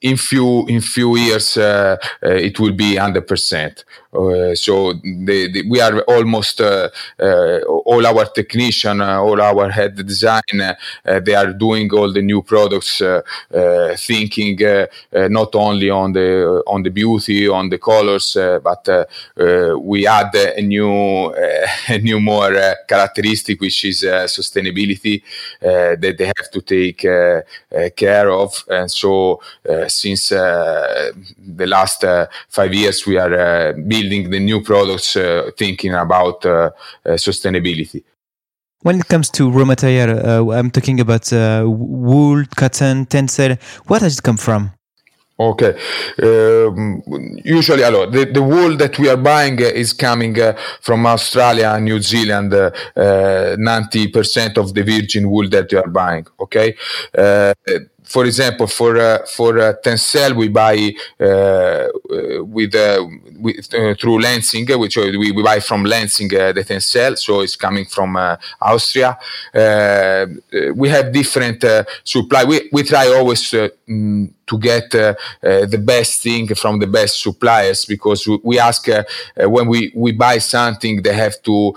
in 0.03 0.17
few 0.17 0.65
in 0.67 0.81
few 0.81 1.15
years 1.17 1.57
uh, 1.57 1.97
uh, 2.23 2.29
it 2.29 2.59
will 2.59 2.73
be 2.73 2.95
100%. 2.95 3.83
Uh, 4.13 4.53
so 4.53 4.93
the, 4.93 5.49
the, 5.51 5.63
we 5.67 5.81
are 5.81 6.01
almost 6.01 6.61
uh, 6.61 6.89
uh, 7.19 7.59
all 7.85 8.05
our 8.05 8.25
technician, 8.25 9.01
uh, 9.01 9.19
all 9.19 9.41
our 9.41 9.69
head 9.71 9.95
design, 9.95 10.41
they 11.23 11.33
are 11.35 11.51
doing 11.53 11.91
all 11.93 12.11
the 12.11 12.21
new 12.21 12.41
products, 12.43 13.01
thinking 13.97 14.57
not 15.11 15.55
only 15.55 15.89
on 15.89 16.13
the 16.13 16.63
on 16.67 16.83
the 16.83 16.89
beauty, 16.89 17.47
on 17.47 17.69
the 17.69 17.77
colors, 17.77 18.37
but 18.63 18.87
we 19.81 20.05
add 20.07 20.33
a 20.35 20.61
new 20.61 21.33
a 21.89 21.97
new 21.99 22.19
more 22.19 22.53
characteristic, 22.87 23.59
which 23.61 23.85
is 23.85 24.03
sustainability 24.03 25.21
that 25.61 26.15
they 26.17 26.25
have 26.25 26.51
to 26.51 26.61
take 26.61 26.97
care 27.95 28.29
of, 28.31 28.63
and 28.69 28.91
so 28.91 29.39
since 29.87 30.31
uh, 30.31 31.11
the 31.37 31.65
last 31.67 32.03
uh, 32.03 32.27
five 32.49 32.73
years, 32.73 33.05
we 33.05 33.17
are 33.17 33.33
uh, 33.33 33.73
building 34.03 34.29
the 34.29 34.39
new 34.39 34.61
products, 34.61 35.15
uh, 35.15 35.51
thinking 35.57 35.93
about 35.93 36.45
uh, 36.45 36.51
uh, 37.05 37.11
sustainability. 37.17 38.03
When 38.81 38.99
it 38.99 39.07
comes 39.07 39.29
to 39.31 39.49
raw 39.49 39.65
material, 39.65 40.51
I'm 40.51 40.69
talking 40.69 40.99
about 40.99 41.31
wool, 41.31 42.43
cotton, 42.55 43.05
tencel. 43.05 43.57
Where 43.87 43.99
does 44.01 44.17
it 44.17 44.23
come 44.23 44.37
from? 44.37 44.71
Okay. 45.39 45.75
Um, 46.21 47.01
usually, 47.43 47.83
allora, 47.83 48.11
the, 48.11 48.25
the 48.25 48.41
wool 48.41 48.75
that 48.77 48.99
we 48.99 49.09
are 49.09 49.17
buying 49.17 49.57
is 49.59 49.93
coming 49.93 50.39
uh, 50.39 50.53
from 50.81 51.05
Australia 51.05 51.69
and 51.69 51.85
New 51.85 52.01
Zealand, 52.01 52.53
uh, 52.53 52.71
90% 52.95 54.57
of 54.57 54.73
the 54.73 54.83
virgin 54.83 55.29
wool 55.29 55.49
that 55.49 55.71
you 55.71 55.79
are 55.79 55.87
buying. 55.87 56.27
Okay. 56.39 56.75
Uh, 58.03 58.09
for 58.09 58.25
example, 58.25 58.67
for 58.67 58.97
uh, 58.97 59.25
for 59.25 59.59
uh, 59.59 59.73
Tencel, 59.83 60.35
we 60.35 60.49
buy 60.49 60.93
uh, 61.19 61.87
with, 62.43 62.75
with 63.39 63.65
through 63.99 64.19
Lenzing, 64.19 64.77
which 64.79 64.97
we, 64.97 65.31
we 65.31 65.43
buy 65.43 65.59
from 65.59 65.85
Lenzing 65.85 66.29
the 66.29 66.63
Tencel, 66.63 67.17
so 67.17 67.41
it's 67.41 67.55
coming 67.55 67.85
from 67.85 68.15
Austria. 68.61 69.17
we 70.75 70.89
have 70.89 71.11
different 71.11 71.63
supply. 72.03 72.43
We 72.43 72.69
we 72.71 72.83
try 72.83 73.07
always. 73.07 73.43
Mm, 73.51 74.33
to 74.45 74.57
get 74.57 74.93
uh, 74.95 75.15
uh, 75.43 75.65
the 75.65 75.77
best 75.77 76.21
thing 76.21 76.47
from 76.55 76.79
the 76.79 76.87
best 76.87 77.21
suppliers 77.21 77.85
because 77.85 78.27
we, 78.43 78.59
ask 78.59 78.87
uh, 78.89 79.03
when 79.37 79.67
we, 79.67 79.91
we 79.95 80.11
buy 80.11 80.37
something 80.37 81.01
they 81.01 81.13
have 81.13 81.41
to 81.41 81.73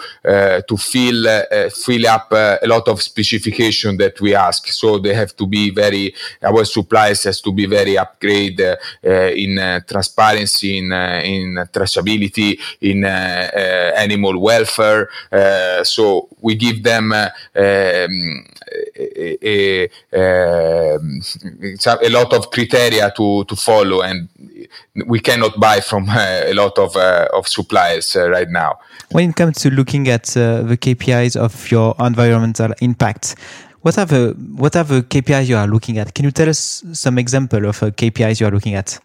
to 0.68 0.76
fill 0.76 1.24
fill 1.70 2.06
up 2.06 2.32
a 2.32 2.66
lot 2.66 2.86
of 2.88 3.02
specification 3.02 3.96
that 3.96 4.20
we 4.20 4.34
ask 4.34 4.68
so 4.68 4.98
they 4.98 5.14
have 5.14 5.34
to 5.36 5.46
be 5.46 5.70
very 5.70 6.14
our 6.42 6.64
suppliers 6.64 7.24
has 7.24 7.40
to 7.40 7.52
be 7.52 7.66
very 7.66 7.96
upgrade 7.98 8.60
in 9.02 9.82
transparency 9.86 10.78
in 10.78 10.92
in 10.92 11.68
traceability 11.72 12.58
in 12.80 13.04
animal 13.04 14.38
welfare 14.40 15.08
so 15.84 16.28
we 16.40 16.54
give 16.54 16.82
them 16.82 17.12
um, 17.12 18.44
a, 18.96 19.38
a, 19.42 19.88
a, 20.12 20.98
a, 22.02 22.10
lot 22.10 22.32
of 22.32 22.50
criteria 22.50 23.12
to, 23.16 23.44
to 23.44 23.56
follow, 23.56 24.02
and 24.02 24.28
we 25.06 25.20
cannot 25.20 25.58
buy 25.58 25.80
from 25.80 26.08
uh, 26.08 26.42
a 26.44 26.54
lot 26.54 26.78
of, 26.78 26.96
uh, 26.96 27.28
of 27.34 27.46
suppliers 27.48 28.16
uh, 28.16 28.28
right 28.28 28.48
now. 28.50 28.78
When 29.12 29.30
it 29.30 29.36
comes 29.36 29.58
to 29.58 29.70
looking 29.70 30.08
at 30.08 30.36
uh, 30.36 30.62
the 30.62 30.76
KPIs 30.76 31.36
of 31.36 31.70
your 31.70 31.94
environmental 32.00 32.72
impact, 32.80 33.36
what 33.86 33.96
are 33.98 34.04
the 34.04 34.34
what 34.56 34.74
are 34.74 34.82
the 34.82 35.02
KPIs 35.02 35.46
you 35.46 35.56
are 35.56 35.68
looking 35.68 35.98
at? 35.98 36.12
Can 36.12 36.24
you 36.24 36.32
tell 36.32 36.48
us 36.48 36.82
some 36.92 37.18
example 37.18 37.64
of 37.66 37.80
uh, 37.80 37.90
KPIs 37.90 38.40
you 38.40 38.46
are 38.48 38.50
looking 38.50 38.74
at? 38.74 38.98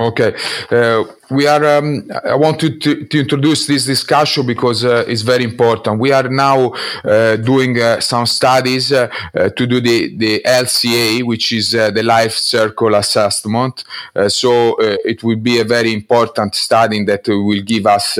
Okay, 0.00 0.34
uh, 0.70 1.04
we 1.34 1.46
are. 1.46 1.64
Um, 1.78 2.10
I 2.24 2.34
wanted 2.34 2.80
to, 2.82 3.04
to, 3.06 3.20
introduce 3.20 3.66
this 3.66 3.84
discussion 3.84 4.46
because 4.46 4.84
uh, 4.84 5.04
it's 5.06 5.22
very 5.22 5.44
important. 5.44 6.00
We 6.00 6.12
are 6.12 6.28
now 6.28 6.74
uh, 7.04 7.36
doing 7.36 7.80
uh, 7.80 8.00
some 8.00 8.26
studies 8.26 8.92
uh, 8.92 9.08
uh, 9.34 9.48
to 9.50 9.66
do 9.66 9.80
the 9.80 10.16
the 10.16 10.42
LCA, 10.44 11.24
which 11.24 11.52
is 11.52 11.72
the 11.72 12.02
Life 12.02 12.34
Cycle 12.34 12.94
Assessment. 12.94 13.84
so 14.28 14.76
it 14.80 15.22
will 15.22 15.36
be 15.50 15.60
a 15.60 15.64
very 15.64 15.92
important 15.92 16.54
study 16.54 17.04
that 17.04 17.26
will 17.28 17.62
give 17.62 17.86
us 17.86 18.18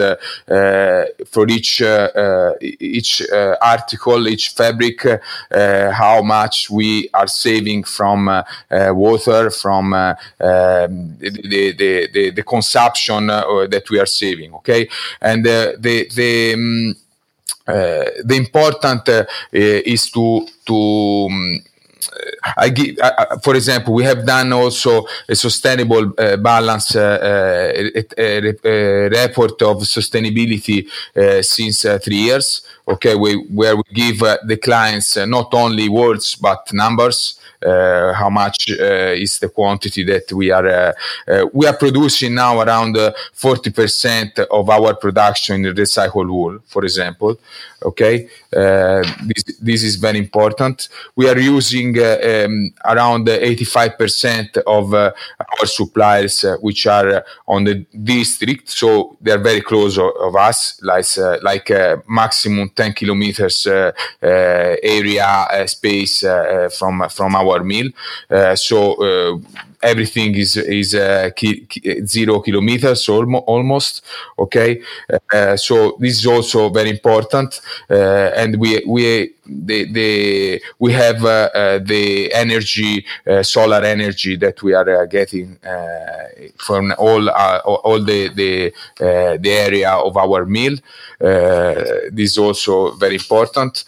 for 1.32 1.48
each 1.48 1.82
each 2.60 3.22
article, 3.62 4.28
each 4.28 4.50
fabric, 4.50 5.06
how 5.50 6.22
much 6.22 6.70
we 6.70 7.08
are 7.14 7.28
saving 7.28 7.84
from 7.84 8.42
water, 8.70 9.50
from 9.50 9.92
um, 9.94 10.14
the 11.18 11.74
the, 11.78 12.08
the, 12.12 12.30
the, 12.30 12.42
consumption 12.42 13.03
uh, 13.10 13.66
that 13.66 13.88
we 13.90 13.98
are 13.98 14.06
saving. 14.06 14.54
Okay, 14.54 14.88
and 15.20 15.46
uh, 15.46 15.72
the 15.78 16.08
the 16.14 16.54
um, 16.54 16.94
the 17.66 18.36
important 18.36 19.08
is 19.52 20.10
to 20.10 20.46
to 20.66 21.26
um, 21.30 21.62
I 22.56 22.68
give, 22.68 22.98
uh, 23.00 23.38
for 23.38 23.54
example, 23.54 23.94
we 23.94 24.04
have 24.04 24.26
done 24.26 24.52
also 24.52 25.06
a 25.28 25.34
sustainable 25.34 26.12
uh, 26.18 26.36
balance 26.36 26.94
uh, 26.96 27.72
a, 27.74 28.54
a, 28.64 29.08
report 29.08 29.62
of 29.62 29.78
sustainability 29.78 30.86
since 31.42 31.86
three 32.02 32.16
years. 32.16 32.62
Okay, 32.86 33.14
we, 33.14 33.34
where 33.46 33.76
we 33.76 33.82
give 33.94 34.22
uh, 34.22 34.36
the 34.44 34.58
clients 34.58 35.16
uh, 35.16 35.24
not 35.24 35.54
only 35.54 35.88
words 35.88 36.34
but 36.34 36.70
numbers. 36.72 37.40
Uh, 37.64 38.12
how 38.12 38.28
much 38.28 38.70
uh, 38.72 39.14
is 39.16 39.38
the 39.38 39.48
quantity 39.48 40.04
that 40.04 40.30
we 40.32 40.50
are 40.50 40.66
uh, 40.66 40.92
uh 41.28 41.46
we 41.54 41.66
are 41.66 41.74
producing 41.74 42.34
now 42.34 42.60
around 42.60 42.94
40% 42.94 44.38
of 44.50 44.68
our 44.68 44.94
production 44.96 45.64
in 45.64 45.74
recycled 45.74 46.28
wool 46.28 46.58
for 46.66 46.84
example 46.84 47.38
okay 47.82 48.28
this, 48.50 49.44
this 49.62 49.82
is 49.82 49.96
very 49.96 50.18
important 50.18 50.90
we 51.16 51.26
are 51.26 51.38
using 51.38 51.96
um, 51.98 52.70
around 52.84 53.28
85% 53.28 54.58
of 54.66 54.92
our 54.92 55.66
suppliers 55.66 56.44
which 56.60 56.86
are 56.86 57.24
on 57.48 57.64
the 57.64 57.86
district 58.02 58.68
so 58.68 59.16
they 59.22 59.30
are 59.30 59.38
very 59.38 59.62
close 59.62 59.96
of, 59.96 60.10
of 60.20 60.36
us 60.36 60.78
like 60.82 61.06
like 61.42 61.70
maximum 62.06 62.68
10 62.74 62.92
kilometers 62.94 63.66
uh, 63.66 63.92
uh, 64.22 64.76
area 64.82 65.26
uh, 65.26 65.66
space 65.66 66.24
from 66.78 67.08
from 67.08 67.34
our 67.36 67.62
mill. 67.64 67.88
Uh, 68.30 68.54
so 68.56 68.94
uh, 68.94 69.38
everything 69.84 70.34
is 70.34 70.56
is 70.56 70.94
uh, 70.94 71.30
ki- 71.36 71.66
ki- 71.68 72.04
zero 72.06 72.40
kilometers 72.40 73.08
almo- 73.08 73.44
almost. 73.46 74.02
Okay, 74.38 74.80
uh, 75.12 75.18
uh, 75.36 75.56
so 75.56 75.96
this 76.00 76.18
is 76.20 76.26
also 76.26 76.68
very 76.70 76.90
important, 76.90 77.60
uh, 77.90 78.30
and 78.36 78.56
we 78.58 78.82
we 78.86 79.34
the, 79.46 79.84
the 79.92 80.62
we 80.78 80.92
have 80.92 81.20
the 81.20 82.30
energy 82.32 83.04
solar 83.42 83.82
energy 83.84 84.36
that 84.36 84.62
we 84.62 84.72
are 84.74 85.06
getting 85.06 85.58
from 86.58 86.92
all 86.98 87.28
all 87.30 88.02
the 88.02 88.28
the 88.34 88.72
the 88.96 89.50
area 89.50 89.90
of 89.92 90.16
our 90.16 90.44
mill. 90.46 90.76
this 91.18 92.32
is 92.32 92.38
also 92.38 92.92
very 92.92 93.14
important 93.14 93.84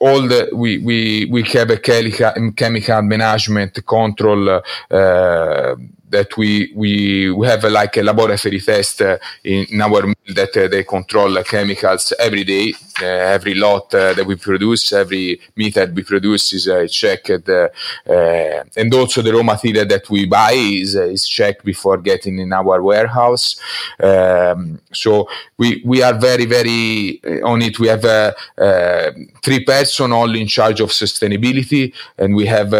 all 0.00 0.22
the 0.22 0.48
we 0.52 0.78
we 0.78 1.26
we 1.30 1.42
have 1.42 1.70
a 1.70 1.78
chemical 1.78 2.52
chemical 2.52 3.02
management 3.02 3.84
control 3.86 4.48
uh, 4.90 5.74
that 6.10 6.36
we 6.36 6.72
we 6.74 7.30
we 7.30 7.46
have 7.46 7.64
like 7.64 7.96
a 7.96 8.02
laboratory 8.02 8.60
test 8.60 9.02
uh, 9.02 9.18
in, 9.44 9.66
in, 9.70 9.80
our 9.80 10.02
mill 10.02 10.34
that 10.34 10.56
uh, 10.56 10.68
they 10.68 10.84
control 10.84 11.42
chemicals 11.42 12.12
every 12.18 12.44
day. 12.44 12.72
Uh, 13.00 13.06
every 13.06 13.54
lot 13.54 13.90
that 13.90 14.26
we 14.26 14.34
produce, 14.34 14.92
every 14.92 15.40
meat 15.54 15.74
that 15.74 15.92
we 15.92 16.02
produce 16.02 16.52
is 16.52 16.92
checked, 16.92 17.30
and 17.30 18.94
also 18.94 19.22
the 19.22 19.32
raw 19.32 19.42
material 19.42 19.86
that 19.86 20.08
we 20.10 20.26
buy 20.26 20.52
is 20.52 20.96
is 20.96 21.26
checked 21.26 21.64
before 21.64 21.98
getting 21.98 22.38
in 22.38 22.52
our 22.52 22.82
warehouse. 22.82 23.60
Um, 24.02 24.80
so 24.92 25.28
we 25.58 25.80
we 25.84 26.02
are 26.02 26.18
very 26.18 26.44
very 26.46 27.20
on 27.42 27.62
it. 27.62 27.78
We 27.78 27.88
have 27.88 28.34
three 29.42 29.64
person 29.64 30.12
all 30.12 30.34
in 30.34 30.48
charge 30.48 30.80
of 30.80 30.90
sustainability, 30.90 31.92
and 32.18 32.34
we 32.34 32.46
have 32.46 32.74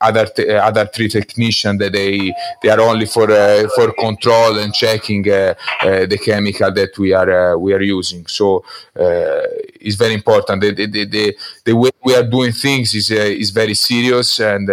other 0.00 0.26
t- 0.26 0.50
other 0.50 0.86
three 0.86 1.08
technicians 1.08 1.78
that 1.78 1.92
they 1.92 2.32
they 2.62 2.69
are 2.70 2.80
only 2.80 3.06
for 3.06 3.30
uh, 3.30 3.68
for 3.74 3.92
control 3.92 4.58
and 4.58 4.72
checking 4.72 5.28
uh, 5.28 5.54
uh, 5.82 6.06
the 6.06 6.18
chemical 6.18 6.72
that 6.72 6.96
we 6.98 7.12
are 7.12 7.58
we 7.58 7.72
are 7.72 7.82
using. 7.82 8.26
So 8.26 8.64
it's 8.94 9.96
very 9.96 10.14
important. 10.14 10.60
The, 10.60 10.72
the, 10.72 11.04
the, 11.06 11.36
the, 11.64 11.76
way 11.76 11.90
we 12.04 12.14
are 12.14 12.22
doing 12.22 12.52
things 12.52 12.94
is 12.94 13.10
is 13.10 13.50
very 13.50 13.74
serious, 13.74 14.40
and 14.40 14.68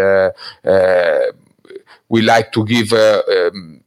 we 2.10 2.22
like 2.22 2.52
to 2.54 2.66
give. 2.66 2.94
Um, 2.94 3.82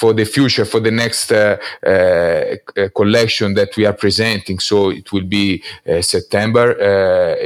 for 0.00 0.14
the 0.14 0.24
future, 0.24 0.64
for 0.64 0.80
the 0.80 0.90
next 0.90 1.30
uh, 1.30 1.58
uh, 1.86 2.88
collection 2.96 3.52
that 3.52 3.76
we 3.76 3.84
are 3.84 3.92
presenting. 3.92 4.58
So 4.58 4.90
it 4.90 5.12
will 5.12 5.28
be 5.40 5.62
uh, 5.86 6.00
September. 6.00 6.64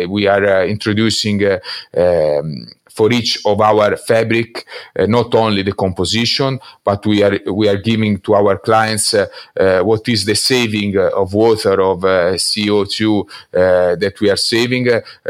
we 0.08 0.28
are 0.28 0.64
introducing 0.64 1.38
um, 1.44 2.66
for 2.94 3.12
each 3.12 3.44
of 3.44 3.60
our 3.60 3.96
fabric, 3.96 4.66
uh, 4.98 5.06
not 5.06 5.34
only 5.34 5.62
the 5.62 5.72
composition, 5.72 6.60
but 6.84 7.04
we 7.04 7.22
are 7.22 7.38
we 7.52 7.68
are 7.68 7.76
giving 7.76 8.18
to 8.20 8.34
our 8.34 8.56
clients 8.58 9.14
uh, 9.14 9.26
uh, 9.58 9.80
what 9.80 10.08
is 10.08 10.24
the 10.24 10.34
saving 10.34 10.96
uh, 10.96 11.10
of 11.14 11.34
water 11.34 11.80
of 11.82 12.04
uh, 12.04 12.34
CO2 12.34 13.22
uh, 13.22 13.96
that 13.96 14.14
we 14.20 14.30
are 14.30 14.36
saving. 14.36 14.86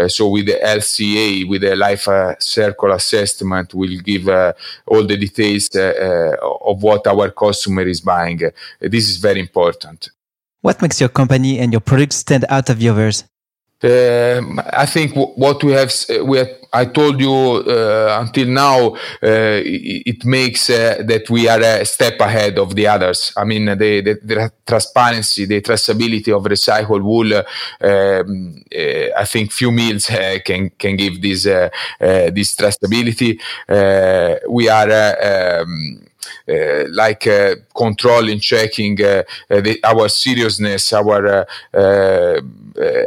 so 0.09 0.28
with 0.28 0.47
the 0.47 0.59
LCA, 0.62 1.49
with 1.49 1.62
the 1.62 1.75
life 1.75 2.06
cycle 2.38 2.92
assessment, 2.92 3.73
we'll 3.75 4.00
give 4.00 4.28
all 4.87 5.04
the 5.06 5.16
details 5.16 5.71
of 6.71 6.83
what 6.83 7.06
our 7.06 7.30
customer 7.30 7.83
is 7.83 8.00
buying. 8.00 8.40
this 8.80 9.09
is 9.09 9.16
very 9.16 9.40
important. 9.40 10.11
What 10.61 10.80
makes 10.80 11.00
your 11.00 11.11
company 11.11 11.59
and 11.59 11.73
your 11.73 11.80
products 11.80 12.16
stand 12.16 12.44
out 12.49 12.71
of 12.71 12.78
the 12.78 12.88
others? 12.88 13.25
Uh, 13.83 14.40
I 14.73 14.87
think 14.87 15.11
w- 15.14 15.35
what 15.35 15.62
we 15.62 15.73
have, 15.73 15.93
we 16.25 16.38
have, 16.38 16.49
I 16.73 16.87
told 16.87 17.21
you 17.21 17.35
uh, 17.35 18.16
until 18.21 18.49
now, 18.49 18.95
uh, 18.95 19.61
it, 19.62 20.02
it, 20.07 20.25
makes 20.25 20.71
uh, 20.71 21.02
that 21.07 21.28
we 21.28 21.49
are 21.49 21.61
a 21.61 21.85
step 21.85 22.19
ahead 22.21 22.59
of 22.59 22.75
the 22.75 22.87
others. 22.87 23.33
I 23.37 23.45
mean, 23.45 23.66
the, 23.66 23.75
the, 24.00 24.19
the 24.23 24.52
transparency, 24.66 25.45
the 25.45 25.61
traceability 25.61 26.35
of 26.35 26.45
recycled 26.45 27.02
wool. 27.02 27.31
Um, 27.35 28.62
uh, 28.75 29.21
I 29.21 29.25
think 29.26 29.52
few 29.52 29.71
mills 29.71 30.09
uh, 30.09 30.38
can 30.45 30.71
can 30.78 30.97
give 30.97 31.21
this 31.21 31.45
this 31.45 32.57
traceability. 32.57 33.38
we 34.49 34.69
are. 34.69 35.61
Um, 35.61 36.00
uh, 36.07 36.13
Uh, 36.49 36.85
like 36.90 37.26
uh, 37.26 37.54
controlling, 37.75 38.38
checking 38.38 39.02
uh, 39.02 39.23
uh, 39.50 39.61
the, 39.61 39.78
our 39.83 40.09
seriousness, 40.09 40.93
our 40.93 41.47
uh, 41.73 42.40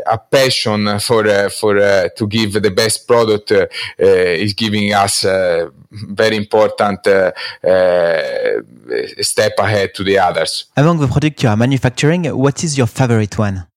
a 0.06 0.18
passion 0.18 1.00
for 1.00 1.50
for 1.50 2.10
to 2.10 2.28
give 2.28 2.54
the 2.54 2.72
best 2.72 3.08
product 3.08 3.52
is 4.00 4.54
giving 4.54 4.94
us 4.94 5.26
very 5.92 6.36
important 6.36 7.00
step 9.22 9.54
ahead 9.60 9.94
to 9.94 10.04
the 10.04 10.18
others. 10.18 10.66
Among 10.76 11.00
the 11.00 11.08
products 11.08 11.44
you 11.44 11.50
are 11.50 11.58
manufacturing, 11.58 12.26
what 12.26 12.64
is 12.64 12.78
your 12.78 12.88
favorite 12.88 13.38
one? 13.38 13.68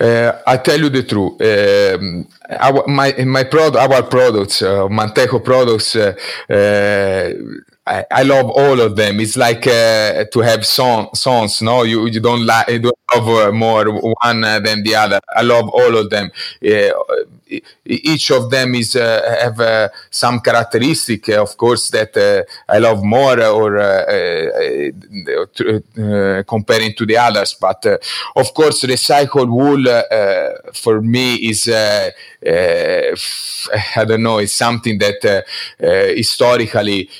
Uh, 0.00 0.32
I 0.46 0.58
tell 0.58 0.78
you 0.78 0.90
the 0.90 1.02
truth. 1.02 1.40
Uh, 1.40 1.98
our, 2.60 2.86
my 2.86 3.12
my 3.24 3.42
product, 3.42 3.76
our 3.76 4.02
products, 4.04 4.62
uh, 4.62 4.86
Manteco 4.88 5.42
products. 5.44 5.96
I, 7.88 8.04
I, 8.10 8.22
love 8.22 8.50
all 8.50 8.80
of 8.80 8.96
them. 8.96 9.18
It's 9.18 9.36
like 9.36 9.66
uh, 9.66 10.24
to 10.32 10.40
have 10.40 10.66
song, 10.66 11.08
songs. 11.14 11.62
No, 11.62 11.84
you 11.84 12.06
you 12.06 12.20
don't 12.20 12.44
like 12.44 12.68
you 12.68 12.80
don't 12.80 12.98
love 13.14 13.28
uh, 13.28 13.52
more 13.52 13.90
one 14.22 14.44
uh, 14.44 14.60
than 14.60 14.82
the 14.82 14.94
other. 14.94 15.20
I 15.34 15.42
love 15.42 15.68
all 15.68 15.96
of 15.96 16.10
them. 16.10 16.30
each 17.84 18.30
of 18.30 18.50
them 18.50 18.74
is 18.74 18.94
uh, 18.96 19.38
have 19.40 19.60
uh, 19.60 19.88
some 20.10 20.40
characteristic, 20.40 21.28
of 21.30 21.56
course, 21.56 21.90
that 21.90 22.16
uh, 22.16 22.42
I 22.72 22.78
love 22.78 23.02
more 23.02 23.40
or 23.42 23.78
comparing 26.44 26.94
to 26.94 27.06
the 27.06 27.16
others. 27.16 27.54
But 27.54 27.84
of 28.36 28.54
course, 28.54 28.82
recycled 28.84 29.50
wool 29.50 29.84
for 30.74 31.00
me 31.00 31.34
is. 31.36 31.68
Uh, 31.68 32.10
I 33.96 34.04
don't 34.04 34.22
know, 34.22 34.38
it's 34.38 34.54
something 34.54 34.98
that 34.98 35.24
uh, 35.24 35.84
uh, 35.84 36.14
historically 36.14 37.10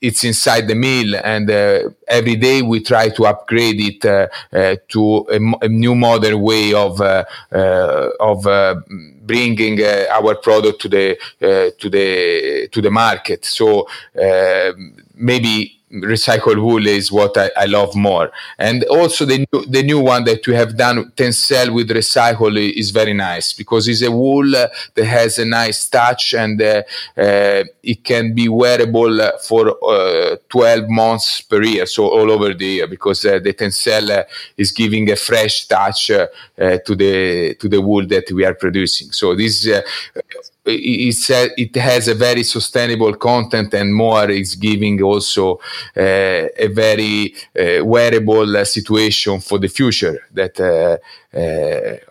it's 0.00 0.24
inside 0.24 0.66
the 0.66 0.74
mill 0.74 1.14
and 1.16 1.50
uh, 1.50 1.90
every 2.08 2.36
day 2.36 2.62
we 2.62 2.80
try 2.80 3.08
to 3.08 3.26
upgrade 3.26 3.80
it 3.80 4.04
uh, 4.04 4.26
uh, 4.52 4.76
to 4.88 5.26
a, 5.30 5.64
a, 5.64 5.68
new 5.68 5.94
modern 5.94 6.40
way 6.40 6.72
of 6.72 7.00
of 7.00 8.42
bringing 9.26 9.80
our 10.10 10.34
product 10.36 10.80
to 10.80 10.88
the 10.88 11.18
to 11.78 11.90
the 11.90 12.68
to 12.72 12.80
the 12.80 12.90
market. 12.90 13.44
So 13.44 13.86
maybe 15.14 15.79
recycled 15.92 16.62
wool 16.62 16.86
is 16.86 17.10
what 17.10 17.36
I, 17.36 17.50
I, 17.56 17.66
love 17.66 17.96
more. 17.96 18.30
And 18.58 18.84
also 18.84 19.24
the 19.24 19.38
new, 19.52 19.66
the 19.66 19.82
new 19.82 20.00
one 20.00 20.24
that 20.24 20.46
we 20.46 20.54
have 20.54 20.76
done, 20.76 21.10
Tencel 21.16 21.74
with 21.74 21.90
recycle 21.90 22.56
is 22.56 22.90
very 22.90 23.12
nice 23.12 23.52
because 23.52 23.88
it's 23.88 24.02
a 24.02 24.10
wool 24.10 24.48
that 24.50 24.70
has 24.96 25.38
a 25.38 25.44
nice 25.44 25.88
touch 25.88 26.34
and 26.34 26.60
uh, 26.62 26.82
uh, 27.16 27.64
it 27.82 28.04
can 28.04 28.34
be 28.34 28.48
wearable 28.48 29.18
for 29.42 29.76
uh, 29.84 30.36
12 30.48 30.88
months 30.88 31.40
per 31.40 31.62
year, 31.62 31.86
so 31.86 32.08
all 32.08 32.30
over 32.30 32.54
the 32.54 32.66
year 32.66 32.86
because 32.86 33.24
uh, 33.24 33.38
the 33.38 33.52
Tencel 33.52 34.10
uh, 34.10 34.24
is 34.56 34.70
giving 34.70 35.10
a 35.10 35.16
fresh 35.16 35.66
touch 35.66 36.10
uh, 36.10 36.26
to 36.56 36.94
the 36.94 37.54
to 37.54 37.68
the 37.68 37.80
wool 37.80 38.06
that 38.06 38.30
we 38.30 38.44
are 38.44 38.54
producing. 38.54 39.10
So 39.12 39.34
this 39.34 39.66
it 40.66 41.74
has 41.76 42.08
a 42.08 42.14
very 42.14 42.42
sustainable 42.42 43.14
content 43.14 43.72
and 43.74 43.94
more 43.94 44.28
is 44.30 44.54
giving 44.54 45.02
also 45.02 45.54
uh, 45.96 46.48
a 46.56 46.68
very 46.68 47.34
uh, 47.58 47.84
wearable 47.84 48.56
uh, 48.56 48.64
situation 48.64 49.40
for 49.40 49.58
the 49.58 49.68
future 49.68 50.26
that 50.32 50.60
uh, 50.60 50.96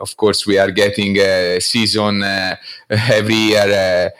of 0.01 0.15
course 0.17 0.47
we 0.47 0.57
are 0.57 0.71
getting 0.71 1.17
a 1.17 1.59
season 1.59 2.23
every 2.89 3.35
year 3.35 4.11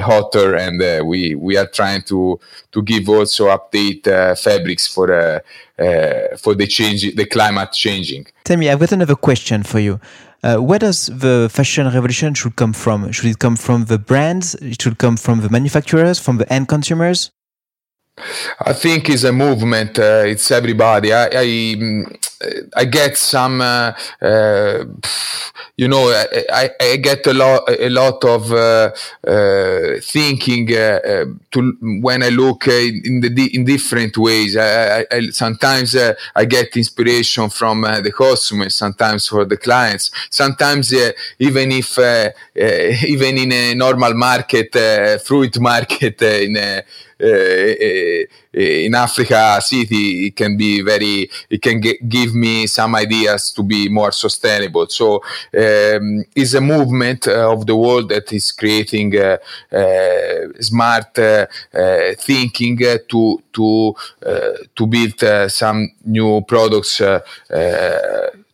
hotter 0.00 0.54
and 0.54 1.06
we 1.06 1.34
we 1.34 1.56
are 1.56 1.66
trying 1.66 2.02
to 2.02 2.38
to 2.72 2.82
give 2.82 3.08
also 3.08 3.48
update 3.48 4.04
fabrics 4.38 4.86
for 4.86 5.42
for 6.38 6.54
the 6.54 6.66
change 6.66 7.14
the 7.14 7.26
climate 7.26 7.72
changing. 7.72 8.26
Tell 8.44 8.56
me 8.56 8.70
i've 8.70 8.78
got 8.78 8.92
another 8.92 9.16
question 9.16 9.64
for 9.64 9.80
you 9.80 10.00
uh, 10.46 10.58
where 10.58 10.78
does 10.78 11.06
the 11.06 11.48
fashion 11.50 11.86
revolution 11.86 12.32
should 12.34 12.54
come 12.54 12.72
from? 12.72 13.10
Should 13.10 13.26
it 13.26 13.38
come 13.38 13.56
from 13.56 13.86
the 13.86 13.98
brands? 13.98 14.54
It 14.56 14.80
should 14.80 14.98
come 14.98 15.16
from 15.16 15.40
the 15.40 15.50
manufacturers, 15.50 16.20
from 16.20 16.36
the 16.38 16.50
end 16.52 16.68
consumers? 16.68 17.32
I 18.18 18.72
think 18.72 19.10
it's 19.10 19.24
a 19.24 19.32
movement. 19.32 19.98
Uh, 19.98 20.22
it's 20.24 20.50
everybody. 20.50 21.12
I, 21.12 21.26
I, 21.26 21.46
mm, 21.76 22.70
I 22.74 22.84
get 22.86 23.16
some, 23.16 23.60
uh, 23.60 23.92
uh, 24.22 24.84
you 25.76 25.86
know, 25.88 26.08
I, 26.08 26.70
I, 26.80 26.96
get 26.96 27.26
a 27.26 27.34
lot, 27.34 27.68
a 27.68 27.90
lot 27.90 28.24
of 28.24 28.52
uh, 28.52 28.90
uh, 29.26 30.00
thinking 30.00 30.74
uh, 30.74 31.26
to 31.50 31.76
when 32.00 32.22
I 32.22 32.30
look 32.30 32.68
in 32.68 33.20
the 33.20 33.50
in 33.54 33.64
different 33.64 34.16
ways. 34.16 34.56
I, 34.56 35.04
I, 35.10 35.28
sometimes 35.30 35.94
I 36.34 36.44
get 36.46 36.76
inspiration 36.76 37.50
from 37.50 37.82
the 37.82 38.12
customers, 38.16 38.74
sometimes 38.74 39.28
for 39.28 39.44
the 39.44 39.58
clients. 39.58 40.10
Sometimes 40.30 40.94
even 41.38 41.72
if 41.72 41.98
even 43.06 43.38
in 43.38 43.52
a 43.52 43.74
normal 43.74 44.14
market, 44.14 44.74
fruit 45.22 45.60
market 45.60 46.22
in 46.22 46.82
Eh, 47.18 48.26
eh, 48.52 48.84
in 48.84 48.94
Africa 48.94 49.58
city, 49.62 50.26
it 50.26 50.36
can 50.36 50.56
be 50.56 50.82
very, 50.82 51.30
it 51.48 51.62
can 51.62 51.80
get, 51.80 52.06
give 52.08 52.34
me 52.34 52.66
some 52.66 52.94
ideas 52.94 53.52
to 53.52 53.62
be 53.62 53.88
more 53.88 54.12
sustainable. 54.12 54.86
So 54.88 55.16
um, 55.54 56.24
it's 56.34 56.52
a 56.52 56.60
movement 56.60 57.26
uh, 57.26 57.52
of 57.52 57.66
the 57.66 57.74
world 57.74 58.10
that 58.10 58.32
is 58.32 58.52
creating 58.52 59.16
uh, 59.16 59.38
uh, 59.72 60.52
smart 60.60 61.18
uh, 61.18 61.46
uh, 61.74 62.14
thinking 62.18 62.78
uh, 62.84 62.98
to 63.08 63.42
to 63.52 63.94
to 64.74 64.86
build 64.86 65.50
some 65.50 65.90
new 66.04 66.42
products 66.42 67.00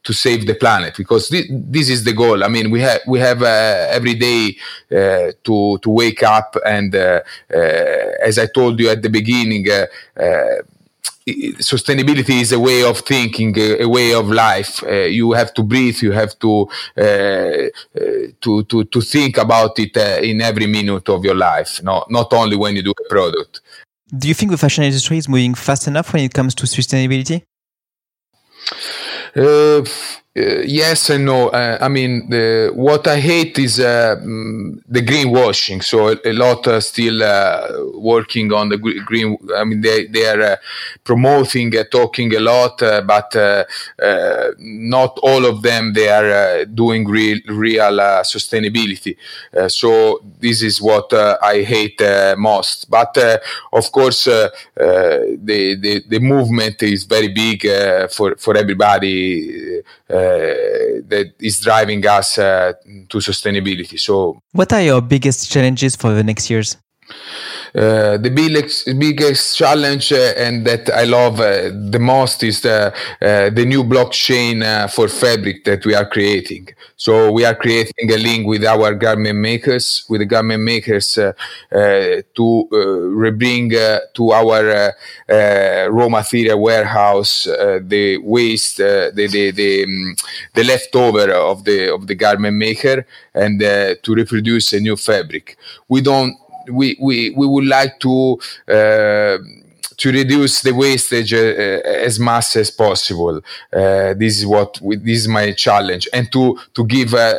to 0.04 0.12
save 0.12 0.46
the 0.46 0.54
planet 0.54 0.94
because 0.96 1.28
this, 1.28 1.46
this 1.50 1.88
is 1.88 2.04
the 2.04 2.12
goal. 2.12 2.42
I 2.44 2.48
mean, 2.48 2.70
we 2.70 2.80
have 2.80 3.00
we 3.06 3.18
have 3.20 3.42
uh, 3.42 3.86
every 3.90 4.14
day 4.14 4.56
uh, 4.90 5.32
to 5.44 5.78
to 5.78 5.90
wake 5.90 6.22
up 6.22 6.56
and 6.66 6.94
uh, 6.94 7.20
uh, 7.54 7.58
as 8.28 8.38
I 8.38 8.46
told 8.46 8.80
you 8.80 8.88
at 8.90 9.02
the 9.02 9.10
beginning. 9.10 9.66
Sustainability 11.72 12.40
is 12.40 12.50
a 12.50 12.58
way 12.58 12.82
of 12.82 12.98
thinking, 12.98 13.56
a, 13.56 13.82
a 13.82 13.88
way 13.88 14.12
of 14.12 14.26
life. 14.28 14.82
you 15.18 15.30
have 15.30 15.54
to 15.54 15.62
breathe. 15.62 16.02
You 16.02 16.10
have 16.10 16.36
to 16.40 16.68
to 18.40 18.64
to 18.64 18.84
to 18.84 19.00
think 19.00 19.38
about 19.38 19.78
it 19.78 19.96
in 20.24 20.40
every 20.40 20.66
minute 20.66 21.08
of 21.08 21.24
your 21.24 21.36
life. 21.36 21.80
No, 21.84 22.04
not 22.10 22.32
only 22.32 22.56
when 22.56 22.74
you 22.74 22.82
do 22.82 22.90
a 22.90 23.08
product. 23.08 23.60
Do 24.18 24.26
you 24.26 24.34
think 24.34 24.50
the 24.50 24.58
fashion 24.58 24.82
industry 24.82 25.16
is 25.16 25.28
moving 25.28 25.54
fast 25.54 25.86
enough 25.86 26.12
when 26.12 26.24
it 26.24 26.34
comes 26.34 26.56
to 26.56 26.66
sustainability? 26.66 27.44
Uh, 29.34 29.82
uh, 30.34 30.60
yes 30.64 31.10
and 31.10 31.26
no. 31.26 31.48
Uh, 31.48 31.76
I 31.78 31.88
mean, 31.88 32.30
the, 32.30 32.70
what 32.74 33.06
I 33.06 33.20
hate 33.20 33.58
is 33.58 33.78
uh, 33.78 34.16
mm, 34.18 34.80
the 34.88 35.02
greenwashing. 35.02 35.84
So 35.84 36.08
a, 36.08 36.16
a 36.24 36.32
lot 36.32 36.66
are 36.68 36.80
still 36.80 37.22
uh, 37.22 37.68
working 37.96 38.50
on 38.50 38.70
the 38.70 38.78
green. 38.78 39.36
I 39.54 39.64
mean, 39.64 39.82
they 39.82 40.06
they 40.06 40.26
are 40.26 40.40
uh, 40.40 40.56
promoting, 41.04 41.76
uh, 41.76 41.84
talking 41.84 42.34
a 42.34 42.40
lot, 42.40 42.78
but 42.78 43.34
not 44.58 45.18
all 45.22 45.44
of 45.44 45.60
them. 45.60 45.92
They 45.92 46.08
are 46.08 46.64
doing 46.64 47.06
real 47.06 47.38
real 47.48 47.98
sustainability. 48.24 49.16
so 49.68 50.22
this 50.40 50.62
is 50.62 50.80
what 50.80 51.12
I 51.12 51.62
hate 51.62 52.00
most. 52.38 52.88
But 52.88 53.18
of 53.72 53.92
course, 53.92 54.24
the, 54.24 54.50
the 54.74 56.02
the 56.08 56.20
movement 56.20 56.82
is 56.82 57.04
very 57.04 57.28
big 57.28 57.66
for 58.10 58.34
for 58.36 58.56
everybody. 58.56 59.82
Uh, 60.12 61.00
that 61.08 61.32
is 61.40 61.60
driving 61.60 62.06
us 62.06 62.36
uh, 62.38 62.72
to 63.08 63.18
sustainability. 63.18 63.98
So, 63.98 64.38
what 64.52 64.72
are 64.72 64.82
your 64.82 65.00
biggest 65.00 65.50
challenges 65.50 65.96
for 65.96 66.12
the 66.12 66.22
next 66.22 66.50
years? 66.50 66.76
Uh, 67.74 68.18
the 68.18 68.28
biggest, 68.28 68.98
biggest 68.98 69.56
challenge 69.56 70.12
uh, 70.12 70.34
and 70.36 70.66
that 70.66 70.90
I 70.90 71.04
love 71.04 71.40
uh, 71.40 71.70
the 71.72 71.98
most 71.98 72.44
is 72.44 72.60
the, 72.60 72.92
uh, 73.22 73.48
the 73.48 73.64
new 73.64 73.82
blockchain 73.82 74.62
uh, 74.62 74.88
for 74.88 75.08
fabric 75.08 75.64
that 75.64 75.86
we 75.86 75.94
are 75.94 76.04
creating. 76.04 76.68
So 76.96 77.32
we 77.32 77.46
are 77.46 77.54
creating 77.54 78.12
a 78.12 78.18
link 78.18 78.46
with 78.46 78.64
our 78.64 78.94
garment 78.94 79.38
makers, 79.38 80.04
with 80.10 80.20
the 80.20 80.26
garment 80.26 80.62
makers 80.62 81.14
to 81.14 81.34
rebring 82.70 83.70
to 84.14 84.32
our 84.32 84.92
raw 85.90 86.08
material 86.08 86.60
warehouse 86.60 87.44
the 87.44 88.18
waste, 88.22 88.76
the 88.76 89.10
the 89.14 89.50
the, 89.50 89.84
um, 89.84 90.16
the, 90.54 90.64
leftover 90.64 91.32
of 91.32 91.64
the 91.64 91.92
of 91.92 92.06
the 92.06 92.14
garment 92.14 92.56
maker, 92.56 93.04
and 93.34 93.58
to 93.60 94.14
reproduce 94.14 94.72
a 94.72 94.78
new 94.78 94.96
fabric. 94.96 95.56
We 95.88 96.02
don't 96.02 96.36
we, 96.70 96.96
we, 97.00 97.30
we 97.30 97.46
would 97.46 97.66
like 97.66 97.98
to 98.00 98.38
uh, 98.68 99.38
to 99.98 100.10
reduce 100.10 100.62
the 100.62 100.72
wastage 100.72 101.34
uh, 101.34 101.38
as 102.08 102.18
much 102.18 102.56
as 102.56 102.70
possible. 102.70 103.36
Uh, 103.72 104.14
this 104.14 104.38
is 104.38 104.46
what 104.46 104.80
we, 104.80 104.96
this 104.96 105.18
is 105.20 105.28
my 105.28 105.52
challenge, 105.52 106.08
and 106.12 106.32
to 106.32 106.58
to 106.74 106.84
give 106.86 107.14
uh, 107.14 107.34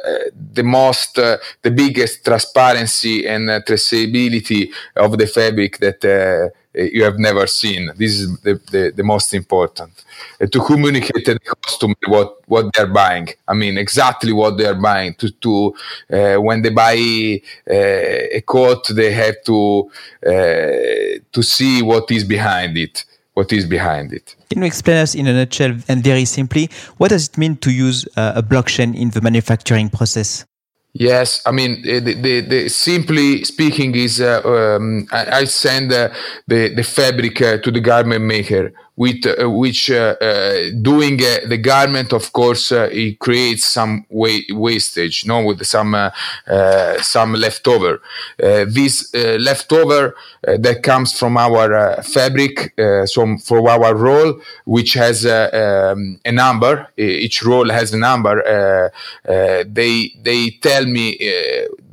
the 0.53 0.63
most, 0.63 1.17
uh, 1.17 1.37
the 1.61 1.71
biggest 1.71 2.23
transparency 2.23 3.27
and 3.27 3.49
uh, 3.49 3.59
traceability 3.61 4.71
of 4.95 5.17
the 5.17 5.27
fabric 5.27 5.79
that 5.79 6.03
uh, 6.05 6.49
Eh, 6.75 6.89
you 6.93 7.03
have 7.03 7.19
never 7.19 7.47
seen. 7.47 7.91
This 7.95 8.19
is 8.19 8.39
the, 8.39 8.59
the, 8.71 8.93
the 8.95 9.03
most 9.03 9.33
important. 9.33 9.91
Eh, 10.39 10.47
to 10.47 10.59
communicate 10.59 11.25
to 11.25 11.33
the 11.33 11.55
customer 11.61 11.95
what, 12.07 12.47
what 12.47 12.73
they're 12.73 12.87
buying. 12.87 13.29
I 13.47 13.53
mean, 13.53 13.77
exactly 13.77 14.33
what 14.33 14.57
they're 14.57 14.79
buying. 14.79 15.13
To, 15.15 15.29
to 15.29 15.75
eh, 16.09 16.35
when 16.37 16.61
they 16.61 16.69
buy 16.69 16.95
a 17.67 18.41
coat, 18.45 18.87
they 18.89 19.11
have 19.11 19.35
to 19.45 19.89
to 20.23 21.41
see 21.41 21.81
what 21.81 22.09
is 22.11 22.23
behind 22.23 22.77
it 22.77 23.05
what 23.33 23.51
is 23.51 23.65
behind 23.65 24.13
it. 24.13 24.35
Can 24.51 24.61
you 24.61 24.67
explain 24.67 24.97
us 24.97 25.15
in 25.15 25.25
a 25.25 25.33
nutshell 25.33 25.75
and 25.87 26.03
very 26.03 26.25
simply 26.25 26.69
what 26.97 27.09
does 27.09 27.29
it 27.29 27.37
mean 27.37 27.57
to 27.57 27.71
use 27.71 28.07
uh, 28.15 28.33
a 28.35 28.43
blockchain 28.43 28.95
in 28.95 29.09
the 29.09 29.21
manufacturing 29.21 29.89
process? 29.89 30.45
Yes, 30.93 31.41
I 31.45 31.51
mean 31.51 31.81
the, 31.81 31.99
the, 31.99 32.41
the 32.41 32.69
simply 32.69 33.43
speaking 33.45 33.95
is 33.95 34.21
uh, 34.21 34.41
um, 34.45 35.07
I, 35.11 35.39
I, 35.39 35.43
send 35.45 35.91
uh, 35.91 36.13
the 36.45 36.69
the 36.69 36.83
fabric 36.83 37.41
uh, 37.41 37.57
to 37.57 37.71
the 37.71 37.79
garment 37.79 38.23
maker 38.23 38.71
with 38.95 39.25
uh, 39.25 39.49
which 39.49 39.89
uh, 39.89 40.15
uh, 40.21 40.69
doing 40.81 41.17
the 41.17 41.57
garment 41.57 42.13
of 42.13 42.31
course 42.31 42.71
it 42.71 43.17
creates 43.19 43.65
some 43.65 44.05
wa- 44.09 44.45
wastage 44.51 45.25
no 45.25 45.43
with 45.43 45.65
some 45.65 45.95
some 47.01 47.33
leftover. 47.33 48.01
This 48.37 49.13
leftover 49.13 50.15
that 50.43 50.83
comes 50.83 51.17
from 51.17 51.37
our 51.37 52.01
fabric 52.03 52.73
so 53.05 53.37
for 53.37 53.67
our 53.69 53.95
roll 53.95 54.39
which 54.65 54.93
has 54.93 55.25
um, 55.25 56.19
a 56.25 56.31
number. 56.31 56.87
Each 56.97 57.43
roll 57.43 57.69
has 57.69 57.93
a 57.93 57.97
number. 57.97 58.91
They 59.25 60.13
they 60.21 60.49
tell 60.61 60.85
me 60.85 61.17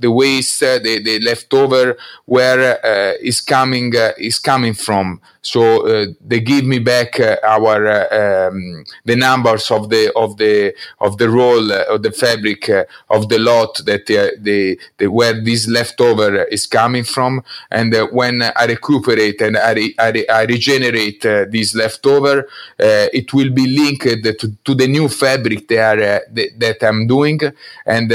the 0.01 0.11
waste, 0.11 0.63
uh, 0.63 0.79
the, 0.79 0.99
the 1.03 1.21
leftover, 1.21 1.97
where 2.25 2.85
uh, 2.85 3.15
is 3.21 3.41
coming 3.41 3.95
uh, 3.97 4.13
is 4.19 4.39
coming 4.39 4.75
from. 4.75 5.21
So 5.43 5.87
uh, 5.87 6.07
they 6.21 6.41
give 6.41 6.65
me 6.65 6.79
back 6.79 7.19
uh, 7.19 7.37
our 7.43 7.87
uh, 7.87 8.49
um, 8.49 8.85
the 9.07 9.17
numbers 9.17 9.71
of 9.71 9.89
the 9.89 10.13
of 10.15 10.37
the 10.37 10.75
of 11.01 11.17
the 11.17 11.31
roll 11.31 11.73
of 11.73 12.03
the 12.03 12.13
fabric 12.13 12.69
of 13.09 13.29
the 13.29 13.39
lot 13.39 13.81
that 13.87 14.07
the, 14.07 14.79
the, 14.99 15.07
where 15.07 15.41
this 15.41 15.67
leftover 15.67 16.45
is 16.45 16.67
coming 16.67 17.05
from, 17.05 17.43
and 17.71 17.95
when 18.13 18.43
I 18.43 18.67
recuperate 18.67 19.41
and 19.41 19.57
I, 19.57 19.73
re, 19.73 19.95
I, 19.99 20.11
re, 20.11 20.29
I 20.29 20.43
regenerate 20.45 21.23
this 21.23 21.75
leftover, 21.75 22.47
it 22.79 23.33
will 23.33 23.51
be 23.51 23.67
linked 23.67 24.25
to, 24.25 24.57
to 24.65 24.75
the 24.75 24.87
new 24.87 25.09
fabric 25.09 25.69
that, 25.69 26.25
that 26.59 26.83
I'm 26.83 27.07
doing, 27.07 27.41
and 27.87 28.11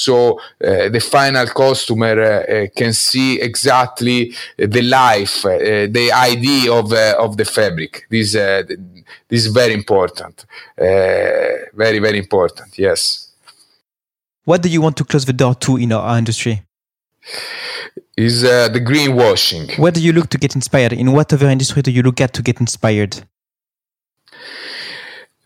so 0.00 0.40
uh, 0.40 0.88
the 0.88 1.00
final 1.00 1.46
customer 1.46 2.14
uh, 2.20 2.66
can 2.74 2.92
see 2.92 3.40
exactly 3.40 4.34
the 4.56 4.82
life, 4.82 5.42
the 5.42 6.10
idea 6.12 6.72
of 6.72 6.92
of 7.26 7.36
the 7.36 7.44
fabric. 7.44 8.06
This 8.10 8.32
this 8.32 9.40
is 9.44 9.48
very 9.48 9.74
important, 9.74 10.46
very 10.76 11.98
very 12.06 12.18
important. 12.18 12.78
Yes. 12.78 13.00
What 14.44 14.62
do 14.62 14.68
you 14.68 14.80
want 14.80 14.96
to 14.96 15.04
close 15.04 15.26
the 15.26 15.38
door 15.42 15.54
to 15.56 15.76
in 15.76 15.92
our 15.92 16.18
industry? 16.18 16.62
Is 18.16 18.42
uh, 18.42 18.68
the 18.68 18.80
greenwashing. 18.80 19.78
Where 19.78 19.92
do 19.92 20.00
you 20.00 20.12
look 20.12 20.28
to 20.30 20.38
get 20.38 20.54
inspired? 20.54 20.92
In 20.92 21.12
what 21.12 21.32
other 21.32 21.48
industry 21.48 21.82
do 21.82 21.90
you 21.90 22.02
look 22.02 22.20
at 22.20 22.32
to 22.34 22.42
get 22.42 22.58
inspired? 22.60 23.14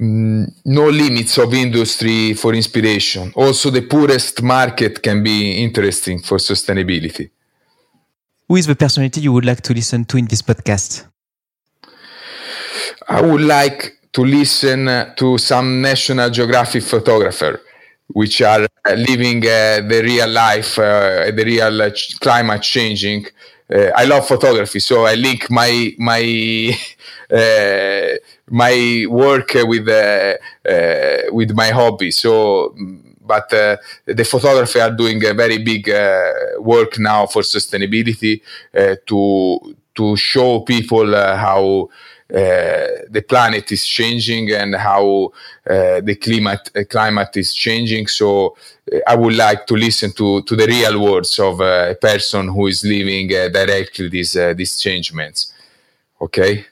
Mm, 0.05 0.53
no 0.65 0.91
limits 0.91 1.39
of 1.39 1.55
industry 1.55 2.35
for 2.35 2.55
inspiration. 2.55 3.33
Also, 3.35 3.71
the 3.71 3.83
poorest 3.83 4.43
market 4.43 5.03
can 5.03 5.23
be 5.23 5.63
interesting 5.63 6.21
for 6.21 6.39
sustainability. 6.39 7.31
Who 8.49 8.57
is 8.57 8.67
the 8.67 8.77
personality 8.77 9.23
you 9.23 9.33
would 9.33 9.47
like 9.47 9.63
to 9.63 9.73
listen 9.73 10.05
to 10.05 10.19
in 10.19 10.27
this 10.27 10.43
podcast? 10.43 11.07
I 13.09 13.23
would 13.23 13.41
like 13.41 13.99
to 14.13 14.25
listen 14.25 15.15
to 15.17 15.39
some 15.39 15.81
National 15.81 16.29
Geographic 16.29 16.83
photographer, 16.83 17.63
which 18.09 18.43
are 18.43 18.67
living 18.97 19.39
uh, 19.47 19.81
the 19.89 20.03
real 20.05 20.29
life, 20.29 20.79
uh, 20.79 21.31
the 21.31 21.45
real 21.47 21.83
uh, 21.83 21.91
climate 22.21 22.63
changing. 22.63 23.27
Uh, 23.75 23.91
I 23.97 24.05
love 24.05 24.29
photography, 24.29 24.81
so 24.81 25.07
I 25.07 25.15
link 25.15 25.51
my 25.51 25.95
my 25.99 26.23
uh, 27.31 28.19
my 28.51 29.07
work 29.09 29.53
with 29.55 29.89
uh, 29.89 30.35
uh, 30.69 31.33
with 31.33 31.53
my 31.53 31.71
hobby. 31.71 32.11
So 32.11 32.75
but 33.27 33.53
uh, 33.53 33.77
the 34.05 34.25
photography 34.25 34.81
are 34.81 34.91
doing 34.91 35.25
a 35.25 35.33
very 35.33 35.59
big 35.59 35.89
uh, 35.89 36.33
work 36.59 36.99
now 36.99 37.27
for 37.27 37.43
sustainability 37.43 38.43
uh, 38.77 38.97
to 39.07 39.75
to 39.95 40.17
show 40.17 40.61
people 40.61 41.15
how 41.15 41.89
the 42.29 43.25
planet 43.29 43.71
is 43.71 43.87
changing 43.87 44.51
and 44.51 44.75
how 44.75 45.31
the 45.65 46.19
climate 46.21 46.89
climate 46.91 47.37
is 47.37 47.55
changing. 47.55 48.07
So 48.09 48.57
I 49.07 49.15
would 49.15 49.37
like 49.37 49.67
to 49.67 49.75
listen 49.75 50.13
to 50.13 50.43
to 50.43 50.57
the 50.57 50.67
real 50.67 51.01
words 51.01 51.39
of 51.39 51.61
a 51.61 51.97
person 52.01 52.49
who 52.49 52.67
is 52.67 52.85
living 52.85 53.29
directly 53.29 54.09
these 54.09 54.33
these 54.57 54.79
changements. 54.79 55.53
Okay. 56.21 56.67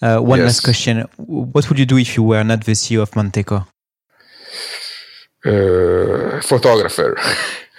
Uh, 0.00 0.18
one 0.18 0.38
yes. 0.38 0.46
last 0.46 0.60
question. 0.62 1.04
What 1.16 1.68
would 1.68 1.78
you 1.78 1.86
do 1.86 1.98
if 1.98 2.16
you 2.16 2.22
were 2.22 2.44
not 2.44 2.64
the 2.64 2.72
CEO 2.72 3.02
of 3.02 3.10
Manteco? 3.12 3.66
Uh, 5.44 6.40
photographer. 6.42 7.16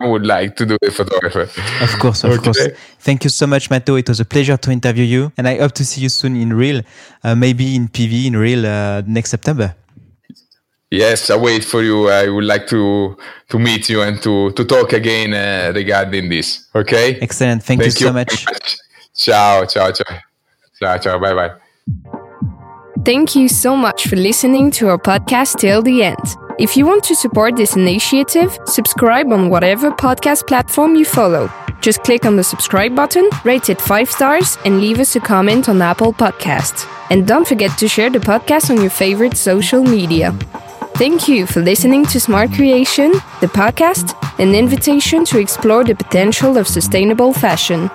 I 0.00 0.06
would 0.06 0.24
like 0.26 0.56
to 0.56 0.66
do 0.66 0.76
a 0.82 0.90
photographer. 0.90 1.42
Of 1.82 1.98
course, 1.98 2.24
of 2.24 2.32
okay. 2.32 2.44
course. 2.44 2.68
Thank 2.98 3.24
you 3.24 3.30
so 3.30 3.46
much, 3.46 3.68
Matteo. 3.68 3.96
It 3.96 4.08
was 4.08 4.20
a 4.20 4.24
pleasure 4.24 4.56
to 4.56 4.70
interview 4.70 5.04
you, 5.04 5.32
and 5.36 5.46
I 5.46 5.58
hope 5.58 5.72
to 5.72 5.84
see 5.84 6.00
you 6.00 6.08
soon 6.08 6.34
in 6.34 6.54
real, 6.54 6.82
uh, 7.22 7.34
maybe 7.34 7.76
in 7.76 7.88
PV 7.88 8.26
in 8.26 8.36
real 8.36 8.66
uh, 8.66 9.02
next 9.06 9.30
September. 9.30 9.74
Yes, 10.90 11.30
I 11.30 11.36
wait 11.36 11.64
for 11.64 11.82
you. 11.82 12.08
I 12.08 12.28
would 12.28 12.44
like 12.44 12.66
to 12.68 13.16
to 13.48 13.58
meet 13.58 13.88
you 13.88 14.02
and 14.02 14.22
to 14.22 14.52
to 14.52 14.64
talk 14.64 14.92
again 14.92 15.34
uh, 15.34 15.72
regarding 15.74 16.30
this. 16.30 16.68
Okay. 16.74 17.18
Excellent. 17.20 17.62
Thank, 17.62 17.80
Thank 17.80 18.00
you, 18.00 18.06
you 18.06 18.06
so 18.08 18.12
much. 18.12 18.46
much. 18.46 18.78
Ciao, 19.14 19.64
ciao, 19.66 19.90
ciao, 19.92 20.20
ciao, 20.82 20.98
ciao. 20.98 21.18
Bye, 21.18 21.34
bye. 21.34 21.50
Thank 23.04 23.34
you 23.34 23.48
so 23.48 23.76
much 23.76 24.06
for 24.06 24.16
listening 24.16 24.70
to 24.72 24.88
our 24.88 24.98
podcast 24.98 25.58
till 25.58 25.82
the 25.82 26.04
end. 26.04 26.36
If 26.58 26.76
you 26.76 26.86
want 26.86 27.02
to 27.04 27.16
support 27.16 27.56
this 27.56 27.74
initiative, 27.74 28.56
subscribe 28.66 29.32
on 29.32 29.48
whatever 29.50 29.90
podcast 29.90 30.46
platform 30.46 30.94
you 30.94 31.04
follow. 31.04 31.50
Just 31.80 32.04
click 32.04 32.24
on 32.24 32.36
the 32.36 32.44
subscribe 32.44 32.94
button, 32.94 33.28
rate 33.44 33.68
it 33.68 33.80
5 33.80 34.08
stars, 34.08 34.56
and 34.64 34.80
leave 34.80 35.00
us 35.00 35.16
a 35.16 35.20
comment 35.20 35.68
on 35.68 35.82
Apple 35.82 36.12
Podcasts. 36.12 36.86
And 37.10 37.26
don't 37.26 37.48
forget 37.48 37.76
to 37.78 37.88
share 37.88 38.10
the 38.10 38.20
podcast 38.20 38.70
on 38.70 38.80
your 38.80 38.90
favorite 38.90 39.36
social 39.36 39.82
media. 39.82 40.30
Thank 40.94 41.26
you 41.26 41.46
for 41.46 41.60
listening 41.60 42.06
to 42.06 42.20
Smart 42.20 42.52
Creation, 42.52 43.10
the 43.40 43.48
podcast, 43.48 44.14
an 44.38 44.54
invitation 44.54 45.24
to 45.24 45.40
explore 45.40 45.82
the 45.82 45.96
potential 45.96 46.56
of 46.56 46.68
sustainable 46.68 47.32
fashion. 47.32 47.90